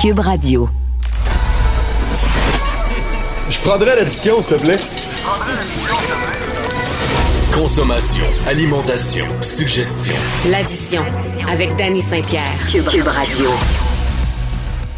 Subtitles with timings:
[0.00, 0.66] Cube Radio.
[3.50, 4.78] Je prendrais l'addition, s'il te plaît.
[7.52, 10.14] Consommation, alimentation, suggestion.
[10.48, 11.02] L'addition
[11.46, 12.56] avec Danny Saint-Pierre.
[12.72, 13.44] Cube, Cube Radio.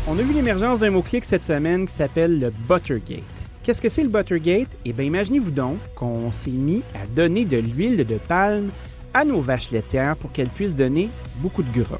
[0.06, 3.24] On a vu l'émergence d'un mot-clic cette semaine qui s'appelle le Buttergate.
[3.64, 4.68] Qu'est-ce que c'est le Buttergate?
[4.84, 8.70] Eh bien, imaginez-vous donc qu'on s'est mis à donner de l'huile de palme
[9.12, 11.08] à nos vaches laitières pour qu'elles puissent donner
[11.38, 11.98] beaucoup de gras.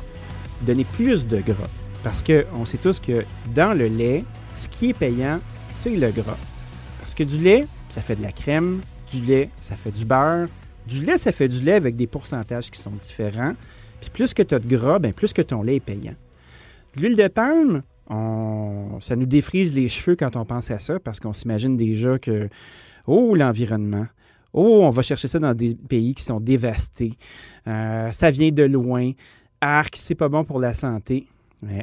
[0.61, 1.69] Donner plus de gras.
[2.03, 3.25] Parce qu'on sait tous que
[3.55, 4.25] dans le lait,
[4.55, 6.39] ce qui est payant, c'est le gras.
[6.99, 10.49] Parce que du lait, ça fait de la crème, du lait, ça fait du beurre,
[10.87, 13.55] du lait, ça fait du lait avec des pourcentages qui sont différents.
[14.01, 16.15] Puis plus que tu as de gras, bien plus que ton lait est payant.
[16.97, 17.83] L'huile de palme,
[19.01, 22.49] ça nous défrise les cheveux quand on pense à ça parce qu'on s'imagine déjà que,
[23.07, 24.07] oh, l'environnement,
[24.53, 27.15] oh, on va chercher ça dans des pays qui sont dévastés,
[27.67, 29.13] euh, ça vient de loin,
[29.61, 31.27] arc, c'est pas bon pour la santé.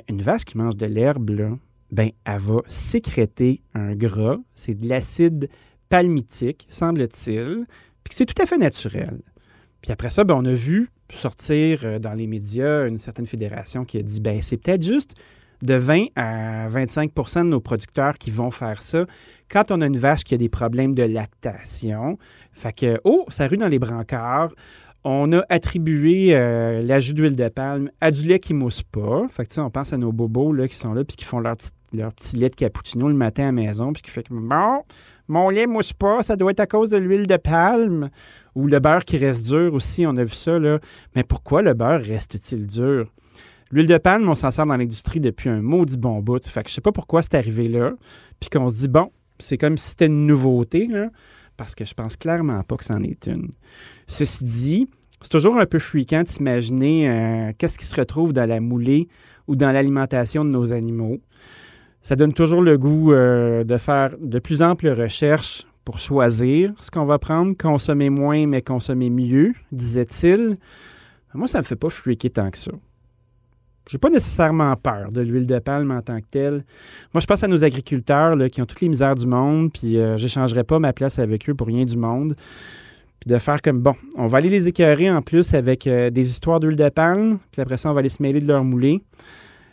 [0.08, 1.52] Une vache qui mange de l'herbe, là,
[1.92, 5.50] ben, elle va sécréter un gras, c'est de l'acide
[5.88, 7.66] palmitique, semble-t-il,
[8.04, 9.22] puis c'est tout à fait naturel.
[9.82, 13.86] Puis après ça, ben, on a vu sortir euh, dans les médias une certaine fédération
[13.86, 15.16] qui a dit ben c'est peut-être juste
[15.62, 19.06] de 20 à 25% de nos producteurs qui vont faire ça
[19.50, 22.18] quand on a une vache qui a des problèmes de lactation.
[22.54, 24.54] Fait que, oh, ça rue dans les brancards.
[25.04, 29.26] On a attribué euh, l'ajout d'huile de palme à du lait qui mousse pas.
[29.30, 31.56] Fait que, on pense à nos bobos là, qui sont là puis qui font leur
[31.56, 34.34] petit, leur petit lait de cappuccino le matin à la maison puis qui fait que,
[34.34, 34.84] bon,
[35.30, 38.10] mon lait mousse pas, ça doit être à cause de l'huile de palme.
[38.56, 40.60] Ou le beurre qui reste dur aussi, on a vu ça.
[40.60, 40.80] Là.
[41.16, 43.10] Mais pourquoi le beurre reste-t-il dur?
[43.72, 46.46] L'huile de palme, on s'en sert dans l'industrie depuis un maudit bon bout.
[46.46, 47.94] Fait que je sais pas pourquoi c'est arrivé là.
[48.40, 51.10] Puis qu'on se dit, bon, c'est comme si c'était une nouveauté, là,
[51.60, 53.50] parce que je pense clairement pas que c'en est une.
[54.08, 54.88] Ceci dit,
[55.22, 59.10] c'est toujours un peu fréquent de s'imaginer euh, qu'est-ce qui se retrouve dans la moulée
[59.46, 61.18] ou dans l'alimentation de nos animaux.
[62.02, 66.90] Ça donne toujours le goût euh, de faire de plus amples recherches pour choisir ce
[66.92, 70.58] qu'on va prendre, consommer moins mais consommer mieux, disait-il.
[71.34, 72.72] Moi, ça me fait pas freaker tant que ça.
[73.90, 76.64] J'ai pas nécessairement peur de l'huile de palme en tant que telle.
[77.12, 80.16] Moi, je pense à nos agriculteurs qui ont toutes les misères du monde, puis euh,
[80.16, 82.36] je n'échangerai pas ma place avec eux pour rien du monde.
[83.20, 86.30] Puis de faire comme, bon, on va aller les écœurer en plus avec euh, des
[86.30, 89.02] histoires d'huile de palme, puis après ça, on va aller se mêler de leur moulée.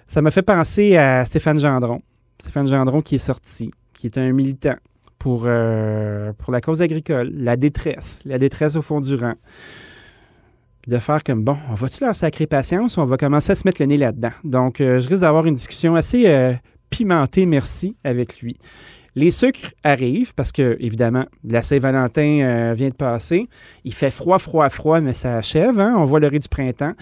[0.06, 2.00] Ça m'a fait penser à Stéphane Gendron.
[2.40, 4.76] Stéphane Gendron qui est sorti, qui est un militant
[5.18, 9.34] pour, euh, pour la cause agricole, la détresse, la détresse au fond du rang
[10.86, 13.62] de faire comme, bon, on va-tu leur sacrer patience ou on va commencer à se
[13.66, 14.32] mettre le nez là-dedans?
[14.44, 16.52] Donc, euh, je risque d'avoir une discussion assez euh,
[16.90, 18.56] pimentée, merci, avec lui.
[19.16, 23.48] Les sucres arrivent parce que, évidemment, la Saint-Valentin euh, vient de passer.
[23.84, 25.80] Il fait froid, froid, froid, mais ça achève.
[25.80, 25.94] Hein?
[25.96, 26.92] On voit le riz du printemps.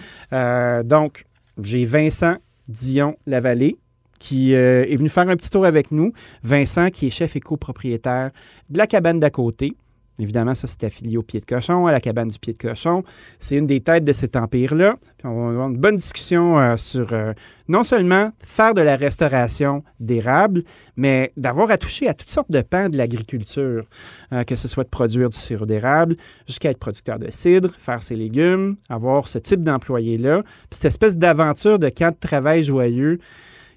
[0.83, 1.25] donc,
[1.61, 3.77] j'ai Vincent Dion Lavallée
[4.17, 6.13] qui est venu faire un petit tour avec nous.
[6.41, 8.31] Vincent, qui est chef et copropriétaire
[8.69, 9.75] de la cabane d'à côté.
[10.17, 13.03] Évidemment, ça, c'est affilié au pied de cochon, à la cabane du pied de cochon.
[13.39, 14.95] C'est une des têtes de cet empire-là.
[15.25, 17.33] on va avoir une bonne discussion euh, sur euh,
[17.67, 20.63] non seulement faire de la restauration d'érable,
[20.95, 23.85] mais d'avoir à toucher à toutes sortes de pans de l'agriculture,
[24.31, 26.15] euh, que ce soit de produire du sirop d'érable,
[26.47, 31.17] jusqu'à être producteur de cidre, faire ses légumes, avoir ce type d'employé-là, puis cette espèce
[31.17, 33.19] d'aventure de camp de travail joyeux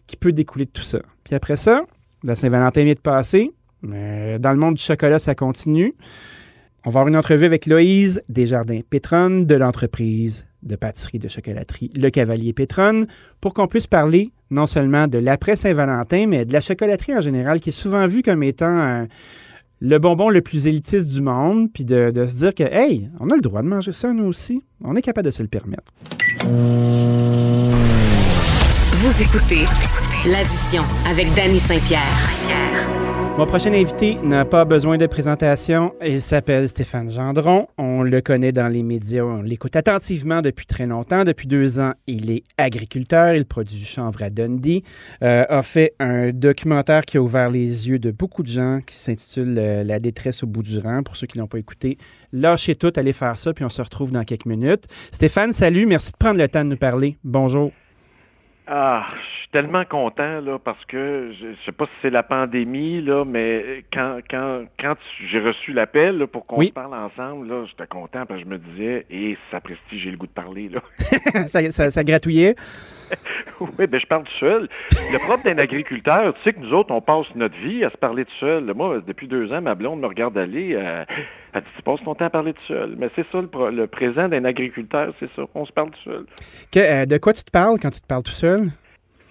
[0.07, 1.01] qui peut découler de tout ça.
[1.25, 1.83] Puis après ça,
[2.23, 3.53] la Saint-Valentin vient de passer,
[3.83, 5.95] mais dans le monde du chocolat, ça continue.
[6.85, 12.09] On va avoir une entrevue avec Loïse Desjardins-Pétronne de l'entreprise de pâtisserie de chocolaterie Le
[12.11, 13.07] Cavalier Pétronne
[13.41, 17.61] pour qu'on puisse parler non seulement de l'après Saint-Valentin, mais de la chocolaterie en général
[17.61, 19.05] qui est souvent vue comme étant euh,
[19.81, 23.31] le bonbon le plus élitiste du monde, puis de, de, se dire que, hey, on
[23.31, 24.63] a le droit de manger ça nous aussi.
[24.83, 25.93] On est capable de se le permettre.
[28.93, 29.65] Vous écoutez
[30.27, 33.08] l'addition avec Danny Saint-Pierre.
[33.39, 35.95] Mon prochain invité n'a pas besoin de présentation.
[36.05, 37.69] Il s'appelle Stéphane Gendron.
[37.79, 39.23] On le connaît dans les médias.
[39.23, 41.23] On l'écoute attentivement depuis très longtemps.
[41.23, 43.35] Depuis deux ans, il est agriculteur.
[43.35, 44.83] Il produit du chanvre à Dundee.
[45.23, 48.97] Euh, a fait un documentaire qui a ouvert les yeux de beaucoup de gens qui
[48.97, 51.05] s'intitule euh, La détresse au bout du rang.
[51.05, 51.97] Pour ceux qui ne l'ont pas écouté,
[52.33, 54.87] lâchez tout, allez faire ça, puis on se retrouve dans quelques minutes.
[55.13, 55.87] Stéphane, salut.
[55.87, 57.19] Merci de prendre le temps de nous parler.
[57.23, 57.71] Bonjour.
[58.71, 63.01] Ah, je suis tellement content là parce que je, sais pas si c'est la pandémie
[63.01, 64.95] là, mais quand quand quand
[65.27, 69.07] j'ai reçu l'appel pour qu'on parle ensemble là, j'étais content parce que je me disais
[69.11, 70.81] et ça prestige, j'ai le goût de parler là.
[71.47, 72.57] ça, ça, ça, gratouillait?
[73.61, 74.69] oui, ben je parle tout seul.
[74.91, 77.97] Le propre d'un agriculteur, tu sais que nous autres on passe notre vie à se
[77.97, 78.71] parler tout seul.
[78.75, 80.75] Moi, depuis deux ans, ma blonde me regarde aller.
[80.75, 81.07] Euh,
[81.53, 82.95] elle dit, tu passes ton temps à parler tout seul.
[82.99, 85.43] Mais c'est ça le, présent d'un agriculteur, c'est ça.
[85.55, 86.27] On se parle tout seul.
[86.77, 88.71] Euh, de quoi tu te parles quand tu te parles tout seul?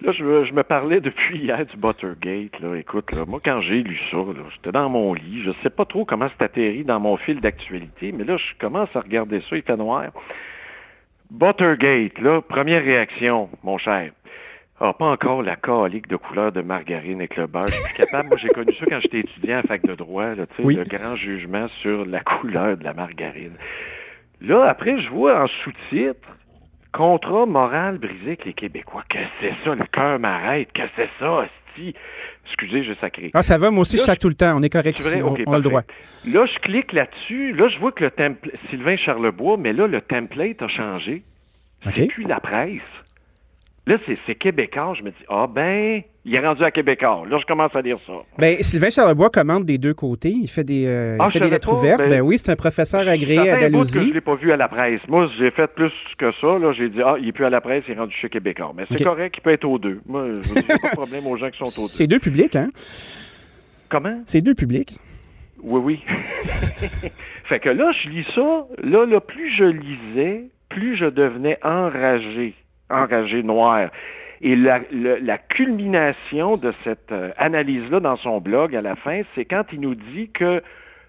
[0.02, 2.60] Là, je, me- je me parlais depuis hier du Buttergate.
[2.60, 2.76] Là.
[2.76, 4.18] Écoute, là, moi, quand j'ai lu ça,
[4.54, 5.42] j'étais dans mon lit.
[5.44, 8.94] Je sais pas trop comment c'est atterri dans mon fil d'actualité, mais là, je commence
[8.94, 9.56] à regarder ça.
[9.56, 10.04] Il fait noir.
[11.30, 14.12] Buttergate, là, première réaction, mon cher.
[14.80, 17.66] Ah, pas encore la calique de couleur de margarine avec le beurre.
[17.68, 18.28] Je suis capable.
[18.28, 20.76] Moi, j'ai connu ça quand j'étais étudiant à fac de droit, là, tu sais, Oui.
[20.76, 23.56] le grand jugement sur la couleur de la margarine.
[24.40, 26.28] Là, après, je vois en sous-titre
[26.92, 29.02] Contrat moral brisé avec les Québécois.
[29.08, 29.74] Qu'est-ce que c'est ça?
[29.74, 30.68] Le cœur m'arrête.
[30.72, 31.44] Qu'est-ce que c'est ça?
[32.46, 33.30] Excusez, je sacré.
[33.34, 34.56] Ah, ça va, moi aussi, je Là, chaque tout le temps.
[34.56, 35.20] On est correct ici.
[35.20, 35.22] vrai?
[35.22, 35.82] On, on a le droit.
[36.26, 37.52] Là, je clique là-dessus.
[37.52, 41.22] Là, je vois que le template, Sylvain Charlebois, mais là, le template a changé.
[41.86, 41.92] OK.
[41.94, 42.80] C'est plus la presse.
[43.88, 43.96] Là,
[44.26, 44.92] c'est Québécois.
[44.98, 47.22] Je me dis, ah ben, il est rendu à Québécois.
[47.26, 48.12] Là, je commence à lire ça.
[48.38, 50.28] Ben, Sylvain Charlebois commande des deux côtés.
[50.30, 51.76] Il fait des, euh, il Ah, fait je des lettres pas.
[51.76, 52.00] ouvertes.
[52.00, 54.12] Ben, Ben, oui, c'est un professeur agréé fait à que je Dalhousie.
[54.12, 55.00] l'ai pas vu à la presse.
[55.08, 56.58] Moi, j'ai fait plus que ça.
[56.58, 58.74] Là, j'ai dit, ah, il est plus à la presse, il est rendu chez Québécois.
[58.76, 60.02] Mais c'est correct, il peut être aux deux.
[60.06, 61.92] Moi, je n'ai pas de problème aux gens qui sont aux deux.
[61.92, 62.68] C'est deux publics, hein?
[63.88, 64.20] Comment?
[64.26, 64.98] C'est deux publics.
[65.62, 66.04] Oui, oui.
[67.44, 68.66] fait que là, je lis ça.
[68.82, 72.54] Là, là, plus je lisais, plus je devenais enragé.
[72.90, 73.90] Enragé noir.
[74.40, 79.44] Et la, la culmination de cette euh, analyse-là dans son blog à la fin, c'est
[79.44, 80.62] quand il nous dit que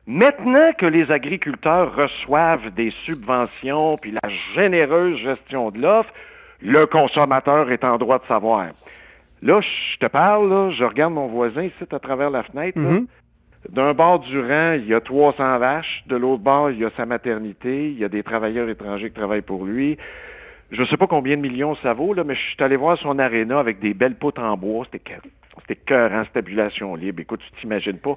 [0.07, 6.11] maintenant que les agriculteurs reçoivent des subventions puis la généreuse gestion de l'offre,
[6.61, 8.69] le consommateur est en droit de savoir.
[9.41, 12.79] Là, je te parle, là, je regarde mon voisin ici à travers la fenêtre.
[12.79, 13.07] Mhm.
[13.69, 16.03] D'un bord du rang, il y a 300 vaches.
[16.07, 17.89] De l'autre bord, il y a sa maternité.
[17.89, 19.97] Il y a des travailleurs étrangers qui travaillent pour lui.
[20.71, 22.97] Je ne sais pas combien de millions ça vaut, là, mais je suis allé voir
[22.97, 24.85] son aréna avec des belles poutres en bois.
[24.85, 25.21] C'était cœur-
[25.61, 27.21] C'était cœur en stabulation libre.
[27.21, 28.15] Écoute, tu t'imagines pas.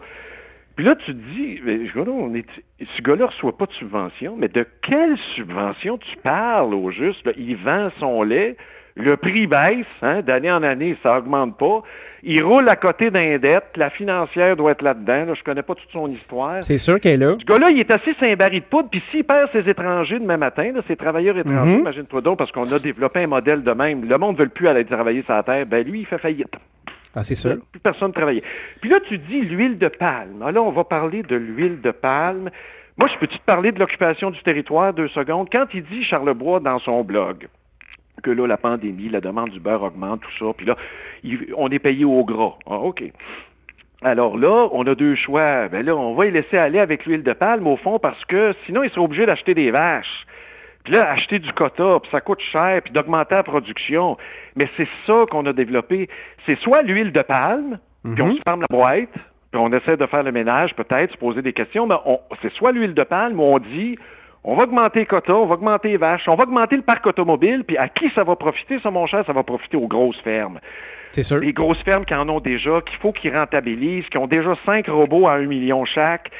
[0.76, 1.60] Puis là, tu te dis,
[2.06, 2.46] on est,
[2.80, 7.28] ce gars-là reçoit pas de subvention, mais de quelle subvention tu parles au juste?
[7.36, 8.56] Il vend son lait,
[8.96, 11.82] le prix baisse, hein, d'année en année, ça augmente pas.
[12.24, 15.24] Il roule à côté d'un dette, la financière doit être là-dedans.
[15.24, 16.62] Là, je connais pas toute son histoire.
[16.62, 17.36] C'est sûr qu'elle est là.
[17.40, 20.18] Ce gars-là, il est assis sur un baril de poudre, puis s'il perd ses étrangers
[20.20, 21.80] demain matin, là, ses travailleurs étrangers, Mhm.
[21.80, 24.04] imagine-toi donc, parce qu'on a développé un modèle de même.
[24.08, 25.66] Le monde ne veut plus aller travailler sur la terre.
[25.66, 26.54] Ben lui, il fait faillite.
[27.14, 27.56] Ah, c'est sûr.
[27.72, 28.42] Plus personne ne travaillait.
[28.80, 30.42] Puis là, tu dis l'huile de palme.
[30.44, 32.50] Ah, Là, on va parler de l'huile de palme.
[32.96, 35.48] Moi, je peux-tu te parler de l'occupation du territoire deux secondes?
[35.50, 37.48] Quand il dit Charlebois dans son blog
[38.22, 40.76] que là, la pandémie, la demande du beurre augmente, tout ça, puis là,
[41.24, 42.54] il- on est payé au gras.
[42.66, 43.02] Ah, OK.
[44.02, 45.68] Alors là, on a deux choix.
[45.68, 48.52] Ben là, on va y laisser aller avec l'huile de palme, au fond, parce que
[48.66, 50.26] sinon, il serait obligé d'acheter des vaches.
[50.84, 54.16] Puis là, acheter du quota, puis ça coûte cher, puis d'augmenter la production.
[54.56, 56.08] Mais c'est ça qu'on a développé.
[56.44, 57.78] C'est soit l'huile de palme,
[58.14, 59.12] puis on se ferme la boîte,
[59.52, 61.94] puis on essaie de faire le ménage, peut-être, se poser des questions, mais
[62.42, 63.96] c'est soit l'huile de palme où on dit
[64.44, 67.06] on va augmenter les quotas, on va augmenter les vaches, on va augmenter le parc
[67.06, 70.20] automobile, puis à qui ça va profiter, ça, mon cher, ça va profiter aux grosses
[70.20, 70.58] fermes.
[71.10, 71.38] C'est sûr.
[71.38, 74.88] Les grosses fermes qui en ont déjà, qu'il faut qu'ils rentabilisent, qui ont déjà cinq
[74.88, 76.30] robots à un million chaque.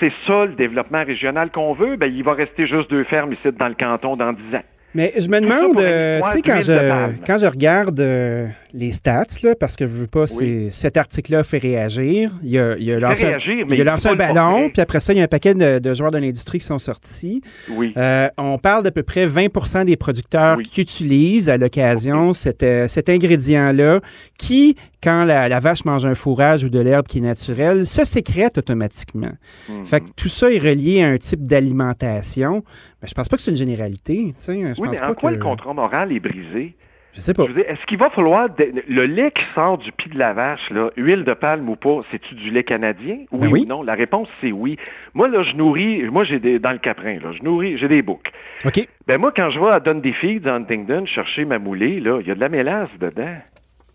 [0.00, 1.96] C'est ça le développement régional qu'on veut.
[1.96, 4.64] Ben, il va rester juste deux fermes ici dans le canton dans dix ans.
[4.96, 9.26] Mais je me demande, euh, tu sais, quand je, quand je regarde euh, les stats,
[9.42, 12.30] là, parce que je veux pas, c'est- cet article-là fait réagir.
[12.42, 15.12] Il a, il a lancé, réagir, il a lancé dit un ballon, puis après ça,
[15.12, 17.42] il y a un paquet de, de joueurs de l'industrie qui sont sortis.
[17.70, 17.92] Oui.
[17.96, 20.64] Euh, on parle d'à peu près 20% des producteurs Oui.
[20.64, 24.00] qui utilisent à l'occasion cet, cet ingrédient-là
[24.38, 24.76] qui,
[25.06, 28.58] quand la, la vache mange un fourrage ou de l'herbe qui est naturelle, se sécrète
[28.58, 29.30] automatiquement.
[29.68, 29.86] Mhm.
[29.86, 32.64] Fait que tout ça est relié à un type d'alimentation.
[33.00, 34.34] Mais je pense pas que c'est une généralité.
[34.36, 34.54] sais.
[34.54, 35.36] Je oui, pense mais en pas quoi que...
[35.36, 36.74] le contrat moral est brisé?
[37.12, 37.44] Je sais pas.
[37.44, 38.50] Est-ce qu'il va falloir...
[38.50, 41.76] de- le lait qui sort du pied de la vache, là, huile de palme ou
[41.76, 43.18] pas, c'est-tu du lait canadien?
[43.32, 43.62] Oui, Ben oui.
[43.62, 43.82] ou non?
[43.82, 44.76] La réponse, c'est oui.
[45.14, 46.02] Moi, là, je nourris...
[46.10, 46.58] Moi, j'ai des...
[46.58, 47.78] Dans le caprin, là, je nourris...
[47.78, 48.30] J'ai des boucs.
[48.66, 48.86] OK.
[49.06, 52.26] Ben moi, quand je vais à Dundee Feeds, à Huntingdon, chercher ma moulée, là, il
[52.26, 53.36] y a de la mélasse dedans.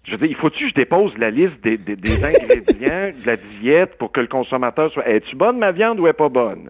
[0.04, 3.26] Je veux dire, il faut-tu que je dépose la liste des, des- des ingrédients de
[3.28, 5.08] la diète pour que le consommateur soit...
[5.08, 6.70] Es-tu bonne, ma viande, ou est pas bonne?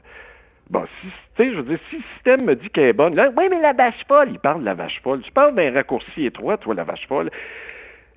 [0.70, 3.16] Bon, si, tu sais, je veux dire, si le système me dit qu'elle est bonne,
[3.16, 5.22] là, oui, mais la vache folle, il parle de la vache folle.
[5.22, 7.30] Tu parles d'un raccourci étroit, toi, la vache folle.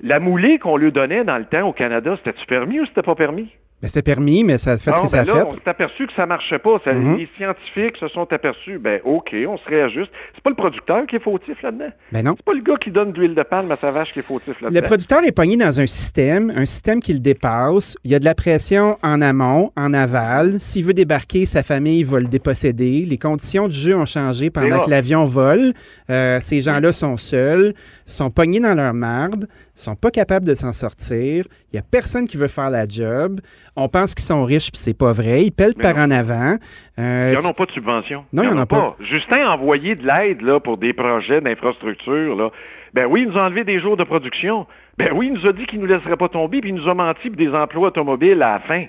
[0.00, 3.14] La moulée qu'on lui donnait dans le temps au Canada, c'était-tu permis ou c'était pas
[3.14, 3.52] permis?
[3.82, 5.46] Ben, c'était permis, mais ça a fait ce Bon, que ça a ben là, fait.
[5.46, 6.80] on s'est aperçu que ça marchait pas.
[6.84, 7.18] Ça- Mhm.
[7.18, 10.10] Les scientifiques se sont aperçus, ben OK, on se réajuste.
[10.34, 11.90] C'est pas le producteur qui est fautif là-dedans.
[12.10, 12.34] Ben non.
[12.38, 14.22] C'est pas le gars qui donne de l'huile de palme à sa vache qui est
[14.22, 14.86] fautif Le là-dedans.
[14.86, 17.94] producteur est pogné dans un système, un système qui le dépasse.
[18.04, 20.60] Il y a de la pression en amont, en aval.
[20.60, 23.04] S'il veut débarquer, sa famille va le déposséder.
[23.06, 25.72] Les conditions du jeu ont changé pendant que l'avion vole.
[26.08, 27.74] Euh, ces gens-là sont seuls,
[28.06, 31.46] sont pognés dans leur marde, sont pas capables de s'en sortir.
[31.72, 33.40] Il y a personne qui veut faire la job.
[33.76, 35.44] On pense qu'ils sont riches, puis c'est pas vrai.
[35.44, 36.56] Ils pèlent par en avant.
[36.98, 38.24] Euh, Ils n'en ont pas de subvention.
[38.32, 38.96] Non, il y en a pas.
[39.00, 42.36] Justin a envoyé de l'aide là, pour des projets d'infrastructure.
[42.36, 42.50] là.
[42.92, 44.66] Ben oui, il nous a enlevé des jours de production.
[44.98, 46.88] Ben oui, il nous a dit qu'il ne nous laisserait pas tomber, puis il nous
[46.88, 48.84] a menti pour des emplois automobiles à la fin.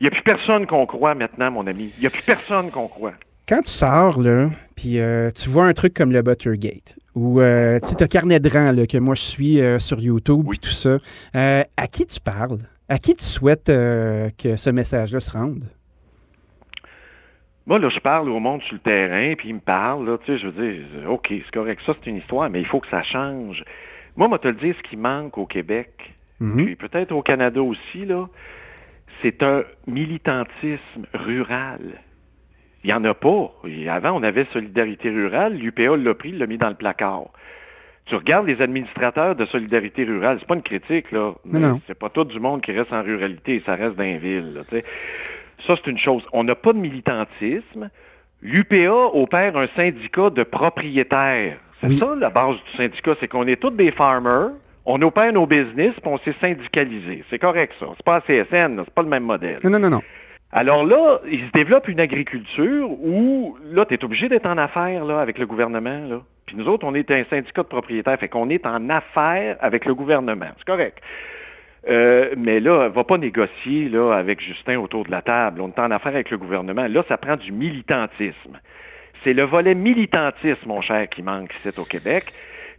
[0.00, 1.92] Il n'y a plus personne qu'on croit maintenant, mon ami.
[1.98, 3.12] Il n'y a plus personne qu'on croit.
[3.48, 7.80] Quand tu sors, là, puis euh, tu vois un truc comme le Buttergate, ou euh,
[7.80, 10.70] tu as carnet de rang là, que moi je suis euh, sur YouTube, puis tout
[10.70, 10.98] ça,
[11.34, 12.60] à qui tu parles?
[12.88, 15.64] À qui tu souhaites que ce message-là se rende?
[17.66, 20.32] Moi, là, je parle au monde sur le terrain, puis ils me parlent, là, tu
[20.32, 22.88] sais, je veux dire, OK, c'est correct, ça, c'est une histoire, mais il faut que
[22.88, 23.62] ça change.
[24.16, 26.64] Moi, moi, te le dire, ce qui manque au Québec, mhm.
[26.64, 28.26] puis peut-être au Canada aussi, là,
[29.20, 32.00] c'est un militantisme rural.
[32.84, 33.52] Il n'y en a pas.
[33.90, 37.24] Avant, on avait Solidarité rurale, l'UPA l'a pris, l'a mis dans le placard.
[38.06, 41.34] Tu regardes les administrateurs de solidarité rurale, c'est pas une critique, là.
[41.86, 44.62] C'est pas tout du monde qui reste en ruralité, ça reste dans les villes.
[45.66, 46.26] Ça, c'est une chose.
[46.32, 47.90] On n'a pas de militantisme.
[48.40, 51.58] L'UPA opère un syndicat de propriétaires.
[51.80, 54.52] C'est ça la base du syndicat, c'est qu'on est tous des farmers,
[54.86, 57.24] on opère nos business, puis on s'est syndicalisé.
[57.28, 57.86] C'est correct, ça.
[57.96, 59.60] C'est pas un CSN, c'est pas le même modèle.
[59.62, 60.02] Non, non, non, non.
[60.50, 65.04] Alors là, il se développe une agriculture où, là, tu es obligé d'être en affaires
[65.04, 66.22] là, avec le gouvernement.
[66.46, 69.84] Puis nous autres, on est un syndicat de propriétaires, fait qu'on est en affaires avec
[69.84, 70.48] le gouvernement.
[70.56, 70.98] C'est correct.
[71.88, 75.60] Euh, mais là, va pas négocier là, avec Justin autour de la table.
[75.60, 76.86] On est en affaire avec le gouvernement.
[76.88, 78.58] Là, ça prend du militantisme.
[79.24, 82.32] C'est le volet militantisme, mon cher, qui manque ici au Québec.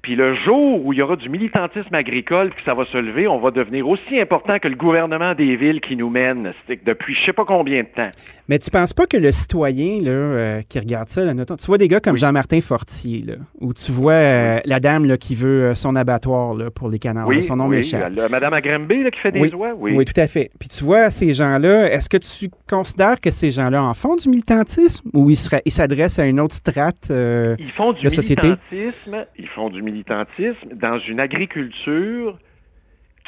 [0.10, 3.28] Puis le jour où il y aura du militantisme agricole, puis ça va se lever,
[3.28, 6.52] on va devenir aussi important que le gouvernement des villes qui nous mène
[6.84, 8.10] depuis je sais pas combien de temps.
[8.48, 11.78] Mais tu penses pas que le citoyen là, euh, qui regarde ça, là, tu vois
[11.78, 15.66] des gars comme Jean-Martin Fortier, là, où tu vois euh, la dame là, qui veut
[15.66, 18.12] euh, son abattoir là, pour les canards, oui, son nom oui, m'échappe.
[18.32, 19.94] Madame Agrembé qui fait des oies, oui.
[19.96, 20.50] Oui, tout à fait.
[20.60, 24.28] Puis tu vois ces gens-là, est-ce que tu considères que ces gens-là en font du
[24.28, 28.56] militantisme ou ils s'adressent à une autre strate ils font du de société?
[28.72, 32.38] Militantisme, ils font du militantisme dans une agriculture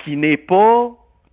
[0.03, 0.91] qui n'est pas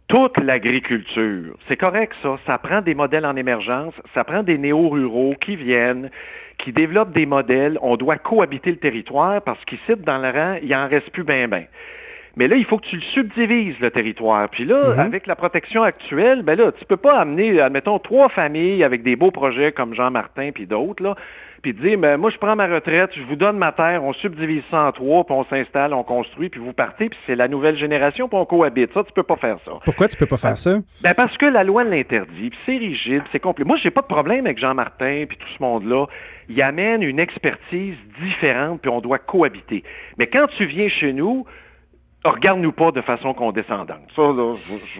[0.08, 1.56] toute l'agriculture.
[1.68, 2.38] C'est correct, ça.
[2.46, 6.10] Ça prend des modèles en émergence, ça prend des néo-ruraux qui viennent,
[6.56, 7.78] qui développent des modèles.
[7.82, 11.48] On doit cohabiter le territoire parce qu'ici, dans le rang, il en reste plus ben
[11.48, 11.66] ben.
[12.36, 14.48] Mais là, il faut que tu le subdivises, le territoire.
[14.48, 14.98] Puis là, mhm.
[15.00, 19.16] avec la protection actuelle, ben là, tu peux pas amener, admettons, trois familles avec des
[19.16, 21.16] beaux projets comme Jean-Martin puis d'autres, là,
[21.62, 24.62] puis dire, ben, moi, je prends ma retraite, je vous donne ma terre, on subdivise
[24.70, 27.76] ça en trois, puis on s'installe, on construit, puis vous partez, puis c'est la nouvelle
[27.76, 28.92] génération, puis on cohabite.
[28.94, 29.72] Ça, tu peux pas faire ça.
[29.84, 30.78] Pourquoi tu peux pas faire ça?
[31.02, 33.64] Ben, parce que la loi l'interdit, puis c'est rigide, c'est complet.
[33.64, 36.06] Moi, j'ai pas de problème avec Jean-Martin, puis tout ce monde-là.
[36.48, 39.82] Il amène une expertise différente, puis on doit cohabiter.
[40.16, 41.44] Mais quand tu viens chez nous,
[42.30, 44.00] regarde-nous pas de façon condescendante.
[44.14, 44.22] Ça,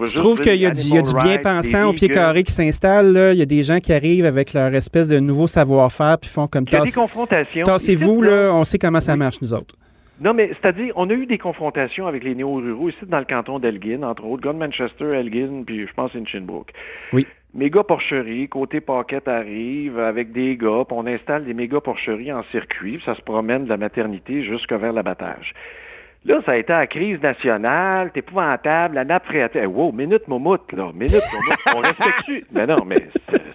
[0.04, 3.32] je, trouve qu'il y a du, bien-pensant au pied carré qui s'installe.
[3.32, 6.46] Il y a des gens qui arrivent avec leur espèce de nouveau savoir-faire puis font
[6.46, 7.64] comme Il y a des confrontations.
[7.64, 9.74] Tassez-vous, là, on sait comment ça marche, nous autres.
[10.20, 13.60] Non, mais c'est-à-dire, on a eu des confrontations avec les néo-ruraux ici dans le canton
[13.60, 16.72] d'Elgin, entre autres, Gun Manchester, Elgin, puis je pense Inchinbrook.
[17.12, 17.24] Oui.
[17.54, 22.42] Méga porcherie, côté paquette arrive avec des gars, puis on installe des méga porcheries en
[22.50, 25.54] circuit, puis ça se promène de la maternité jusqu'à vers l'abattage.
[26.24, 29.62] Là, ça a été la crise nationale, t'es épouvantable, la nappe phréatique.
[29.66, 31.76] wow, minute momoute, là, minute momoute.
[31.76, 32.44] On respecte-tu?
[32.52, 33.08] Mais non, mais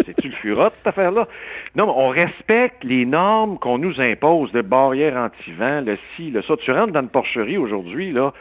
[0.06, 1.28] c'est-tu le furot, cette affaire-là?
[1.76, 6.42] Non, mais on respecte les normes qu'on nous impose, de barrières anti-vent, le ci, le
[6.42, 6.56] ça.
[6.58, 8.34] Tu rentres dans une porcherie aujourd'hui, là,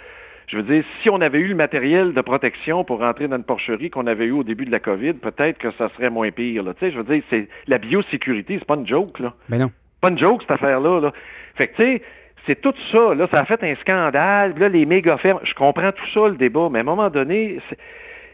[0.47, 3.45] je veux dire, si on avait eu le matériel de protection pour rentrer dans une
[3.45, 6.62] porcherie qu'on avait eu au début de la COVID, peut-être que ça serait moins pire.
[6.62, 6.75] Là.
[6.75, 9.21] Tu sais, je veux dire, c'est la biosécurité, c'est pas une joke.
[9.21, 9.33] Là.
[9.49, 9.71] Ben non.
[10.02, 11.00] Pas une joke, cette affaire-là.
[11.00, 11.12] Là.
[11.55, 12.02] Fait que, tu sais,
[12.46, 13.14] c'est tout ça.
[13.14, 14.54] Là, ça a fait un scandale.
[14.58, 17.58] Là, les méga fermes, je comprends tout ça, le débat, mais à un moment donné,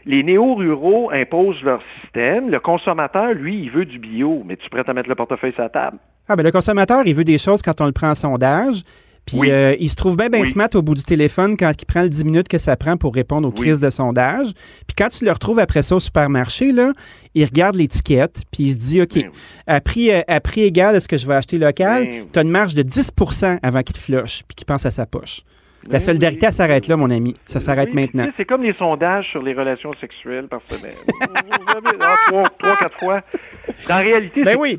[0.05, 2.49] les néo-ruraux imposent leur système.
[2.49, 4.43] Le consommateur, lui, il veut du bio.
[4.45, 5.97] Mais tu prêtes à mettre le portefeuille sur la table?
[6.27, 8.81] Ah, ben le consommateur, il veut des choses quand on le prend en sondage.
[9.25, 12.01] Puis euh, il se trouve bien ben smart au bout du téléphone quand il prend
[12.01, 14.47] le 10 minutes que ça prend pour répondre aux crises de sondage.
[14.87, 16.93] Puis quand tu le retrouves après ça au supermarché, là,
[17.35, 19.31] il regarde l'étiquette, puis il se dit, OK, ben
[19.67, 22.39] à, prix, euh, à prix égal à ce que je vais acheter local, ben tu
[22.39, 25.43] as une marge de 10% avant qu'il te flush, puis qu'il pense à sa poche.
[25.83, 27.35] La ben solidarité, elle s'arrête là, mon ami.
[27.45, 28.27] Ça s'arrête maintenant.
[28.35, 30.95] C'est comme les sondages sur les relations sexuelles par semaine.
[32.01, 32.15] Ah,
[32.57, 33.21] trois, quatre fois.
[33.89, 34.77] En réalité, c'est oui.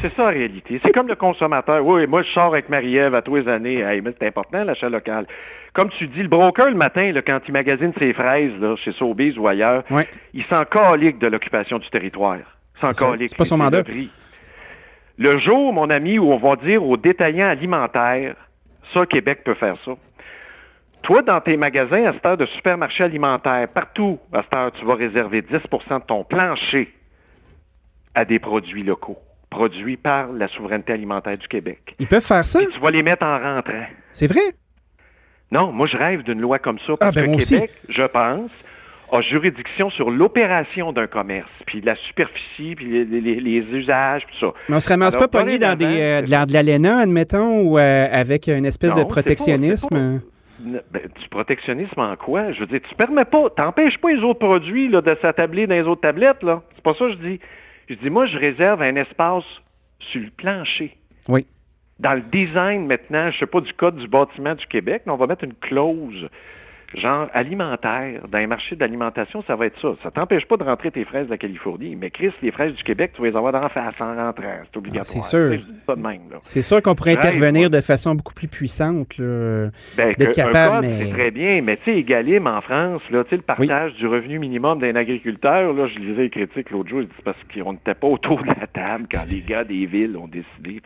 [0.00, 0.80] C'est ça, en réalité.
[0.84, 1.84] C'est comme le consommateur.
[1.84, 3.84] Oui, moi, je sors avec Marie-Ève à tous les années.
[4.18, 5.26] c'est important, l'achat local.
[5.72, 9.38] Comme tu dis, le broker, le matin, quand il magasine ses fraises là, chez Sobeys
[9.38, 9.84] ou ailleurs,
[10.34, 12.38] il s'en calique de l'occupation du territoire.
[12.80, 13.82] S'en C'est pas son mandat.
[15.18, 18.36] Le jour, mon ami, où on va dire aux détaillants alimentaires,
[18.94, 19.92] ça, Québec peut faire ça.
[21.02, 24.84] Toi, dans tes magasins, à cette heure de supermarché alimentaire, partout, à cette heure, tu
[24.84, 26.92] vas réserver 10% de ton plancher
[28.14, 31.94] à des produits locaux, produits par la souveraineté alimentaire du Québec.
[31.98, 32.60] Ils peuvent faire ça?
[32.66, 33.84] tu vas les mettre en rentrant.
[34.12, 34.40] C'est vrai?
[35.50, 36.92] Non, moi, je rêve d'une loi comme ça.
[36.94, 37.54] Ah, Parce ben, que moi aussi.
[37.54, 38.50] Québec, je pense,
[39.10, 44.36] a juridiction sur l'opération d'un commerce, puis la superficie, puis les, les- les usages, puis
[44.38, 44.48] ça.
[44.68, 48.06] Mais on se ramasse Alors, pas pogné dans des, euh, de l'ALENA, admettons, ou euh,
[48.12, 50.20] avec une espèce Non, de protectionnisme.
[50.60, 50.82] Ben,
[51.20, 52.52] du protectionnisme en quoi?
[52.52, 55.74] Je veux dire, tu permets pas, t'empêches pas les autres produits là, de s'attabler dans
[55.74, 56.62] les autres tablettes, là.
[56.74, 57.40] C'est pas ça que je dis.
[57.88, 59.44] Je dis, moi, je réserve un espace
[60.00, 60.96] sur le plancher.
[61.28, 61.46] Oui.
[62.00, 65.16] Dans le design maintenant, je sais pas, du code du bâtiment du Québec, mais on
[65.16, 66.28] va mettre une clause
[66.94, 68.22] genre alimentaire.
[68.30, 69.94] Dans les marchés d'alimentation, ça va être ça.
[70.02, 71.96] Ça t'empêche pas de rentrer tes fraises de la Californie.
[71.96, 74.42] Mais Chris, les fraises du Québec, tu vas les avoir d'en face en rentrant.
[74.70, 75.02] C'est obligatoire.
[75.18, 75.52] Ah, c'est sûr.
[75.52, 75.78] Je dis.
[76.42, 79.18] C'est sûr qu'on pourrait intervenir de façon beaucoup plus puissante.
[79.18, 79.68] là.
[79.96, 83.38] Ben, d'être capable, mais- c'est très bien, mais tu sais, Egalim en France, là, le
[83.38, 87.16] partage du revenu minimum d'un agriculteur, là, je lisais les critiques l'autre jour, ils disent
[87.24, 90.80] parce qu'on n'était pas autour de la table quand les gars des villes ont décidé.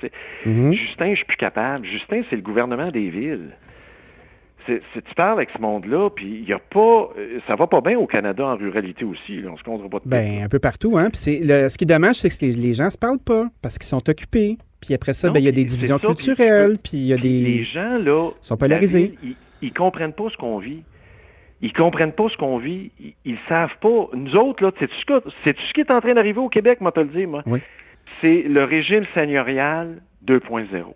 [0.46, 0.72] Mhm.
[0.72, 1.84] Justin, je suis plus capable.
[1.86, 3.50] Justin, c'est le gouvernement des villes.
[4.66, 7.66] C'est, c'est- tu parles avec ce monde-là, puis il y a pas, euh, ça va
[7.66, 10.48] pas bien au Canada en ruralité aussi, là, on se comptera pas de Ben, un
[10.48, 11.08] peu partout, hein.
[11.10, 13.78] Puis c'est le- ce qui est dommage, c'est que les, gens se parlent pas parce
[13.78, 14.58] qu'ils sont occupés.
[14.80, 16.98] Puis après ça, Non, ben, il y a des c'est divisions ça, culturelles, tu puis
[16.98, 17.64] il y a Puis Les des.
[17.64, 19.16] gens, là, sont polarisés.
[19.22, 20.82] ville, ils, ils comprennent pas ce qu'on vit.
[21.60, 22.90] Ils comprennent pas ce qu'on vit.
[23.00, 24.08] Ils, ils savent pas.
[24.14, 26.80] Nous autres, là, sais-tu ce, que- sais-tu ce qui est en train d'arriver au Québec,
[26.80, 27.42] moi, te le dire, moi?
[27.46, 27.60] Oui.
[28.20, 30.94] C'est le régime seigneurial 2.0.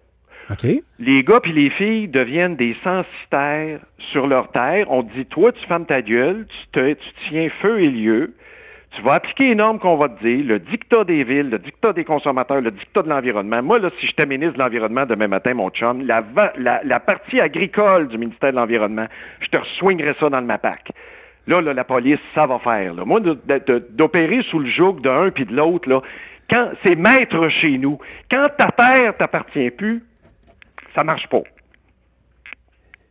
[0.51, 0.67] OK.
[0.99, 4.87] Les gars puis les filles deviennent des censitaires sur leur terre.
[4.91, 8.35] On dit, toi, tu fermes ta gueule, tu, te, tu tiens feu et lieu,
[8.93, 11.93] tu vas appliquer les normes qu'on va te dire, le dictat des villes, le dictat
[11.93, 13.63] des consommateurs, le dictat de l'environnement.
[13.63, 18.17] Moi, là, si j'étais ministre de l'Environnement demain matin, mon chum, la, partie agricole du
[18.17, 19.07] ministère de l'Environnement,
[19.41, 20.93] je te swingerais ça dans le MAPAC.
[21.47, 22.95] Là, là, la police, ça va faire.
[22.95, 23.05] Là.
[23.05, 26.01] Moi, d'opérer sous le joug d'un puis de l'autre, là,
[26.49, 27.99] quand c'est maître chez nous,
[28.31, 30.03] quand ta terre t'appartient plus,
[30.97, 31.43] ça marche pas.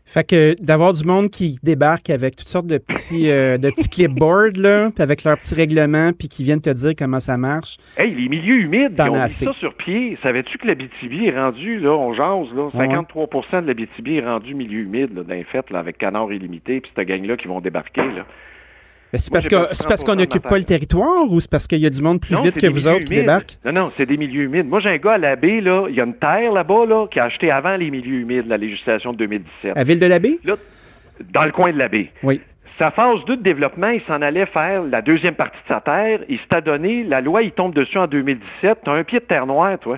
[0.08, 3.89] Fait que d'avoir du monde qui débarque avec toutes sortes de petits, euh, de petits
[3.89, 7.78] clipboards, là, puis avec leurs petits règlements, puis qui viennent te dire comment ça marche.
[7.98, 10.15] Hey, les milieux humides, ils ont mis ça sur pied.
[10.21, 14.82] Savais-tu que l'Abitibi est rendu, là, on jase, là, 53% de l'Abitibi est rendu milieu
[14.82, 18.26] humide, là, les fêtes, là, avec Canard illimité, puis cette gang-là qui vont débarquer, là.
[19.17, 21.49] C'est parce j'ai que- perdu c'est parce 30% qu'on n'occupe pas le territoire ou c'est
[21.49, 23.58] parce qu'il y a du monde plus Non, vite que vous autres qui débarquent?
[23.65, 24.67] Non, non, c'est des milieux humides.
[24.67, 27.08] Moi, j'ai un gars à la baie, là, il y a une terre là-bas, là,
[27.10, 29.73] qui a acheté avant les milieux humides, la législation de 2017.
[29.78, 30.38] À Ville de la Baie?
[30.43, 30.56] Là,
[31.34, 32.12] dans le coin de la baie.
[32.23, 32.41] Oui.
[32.78, 36.19] Sa phase 2 de développement, il s'en allait faire la deuxième partie de sa terre.
[36.28, 38.80] Il s'est donné, la loi, il tombe dessus en 2017.
[38.84, 39.97] T'as un pied de terre noire, toi.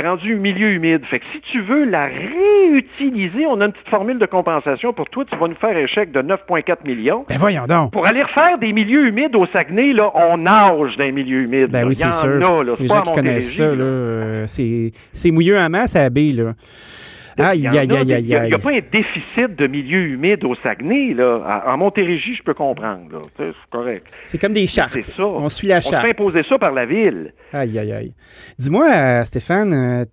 [0.00, 1.04] Rendu milieu humide.
[1.04, 5.08] Fait que si tu veux la réutiliser, on a une petite formule de compensation pour
[5.08, 5.24] toi.
[5.24, 7.24] Tu vas nous faire un chèque de 9,4 millions.
[7.28, 7.92] Ben voyons donc.
[7.92, 11.70] Pour aller refaire des milieux humides au Saguenay, là, on nage dans les milieux humides.
[11.70, 11.86] Ben là.
[11.88, 12.28] oui, Il y en c'est sûr.
[12.28, 12.74] a, là.
[12.76, 16.02] C'est Les pas gens à qui connaissent ça, là, euh, c'est mouilleux en masse à
[16.02, 16.52] la baie, là.
[17.38, 18.50] Aïe, Il y en aïe, a aïe, des- aïe, Il n'y a, aïe.
[18.58, 21.14] pas un déficit de milieux humides au Saguenay.
[21.14, 21.40] Là.
[21.44, 23.20] À- En Montérégie, je peux comprendre.
[23.36, 24.06] Tu C'est correct.
[24.24, 24.92] C'est comme des chartes.
[24.94, 25.24] C'est ça.
[25.26, 26.04] On suit la On charte.
[26.04, 27.32] fait imposer ça par la ville.
[27.52, 28.14] Aïe, aïe, aïe.
[28.58, 30.04] Dis-moi, euh, Stéphane, euh,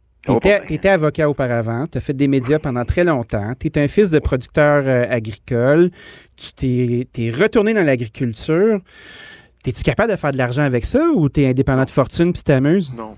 [0.42, 0.60] bien.
[0.70, 4.10] étais avocat auparavant, tu as fait des médias pendant très longtemps, tu es un fils
[4.12, 5.90] de producteur euh, agricole,
[6.38, 8.80] tu t'es t'es retourné dans l'agriculture.
[9.66, 12.42] Es-tu capable de faire de l'argent avec ça ou tu es indépendant de fortune puis
[12.42, 12.92] t'amuses?
[12.98, 13.16] Non.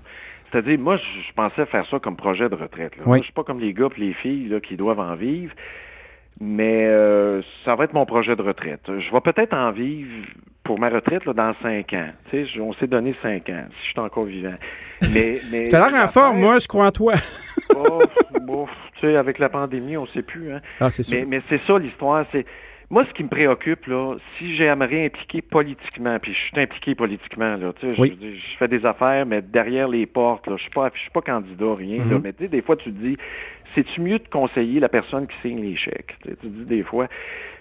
[0.54, 2.96] C'est-à-dire, moi, je, pensais faire ça comme projet de retraite.
[2.96, 3.02] Là.
[3.02, 3.06] Oui.
[3.06, 5.52] Moi, je suis pas comme les gars et les filles là, qui doivent en vivre,
[6.40, 8.82] mais euh, ça va être mon projet de retraite.
[8.86, 10.12] Je vais peut-être en vivre
[10.62, 12.10] pour ma retraite là, dans cinq ans.
[12.30, 14.54] Tu sais, on s'est donné cinq ans, si je suis encore vivant.
[15.12, 17.14] Mais, mais T'as l'air en forme, moi, je crois en toi.
[18.94, 20.52] Tu sais, avec la pandémie, on sait plus.
[20.52, 20.60] Hein.
[20.78, 21.18] Ah, c'est sûr.
[21.18, 22.24] Mais, mais c'est ça l'histoire.
[22.30, 22.46] C'est
[22.90, 27.56] moi ce qui me préoccupe là, si j'aimerais impliquer politiquement, puis je suis impliqué politiquement
[27.56, 28.18] là, tu sais, Oui.
[28.20, 31.22] je, fais des affaires, mais derrière les portes, là, je suis pas, je suis pas
[31.22, 31.98] candidat rien.
[31.98, 32.04] là.
[32.16, 32.20] Mhm.
[32.22, 33.16] mais tu sais, des fois tu te dis,
[33.74, 36.16] c'est-tu mieux de conseiller la personne qui signe les chèques?
[36.22, 37.08] Tu sais, tu te dis des fois.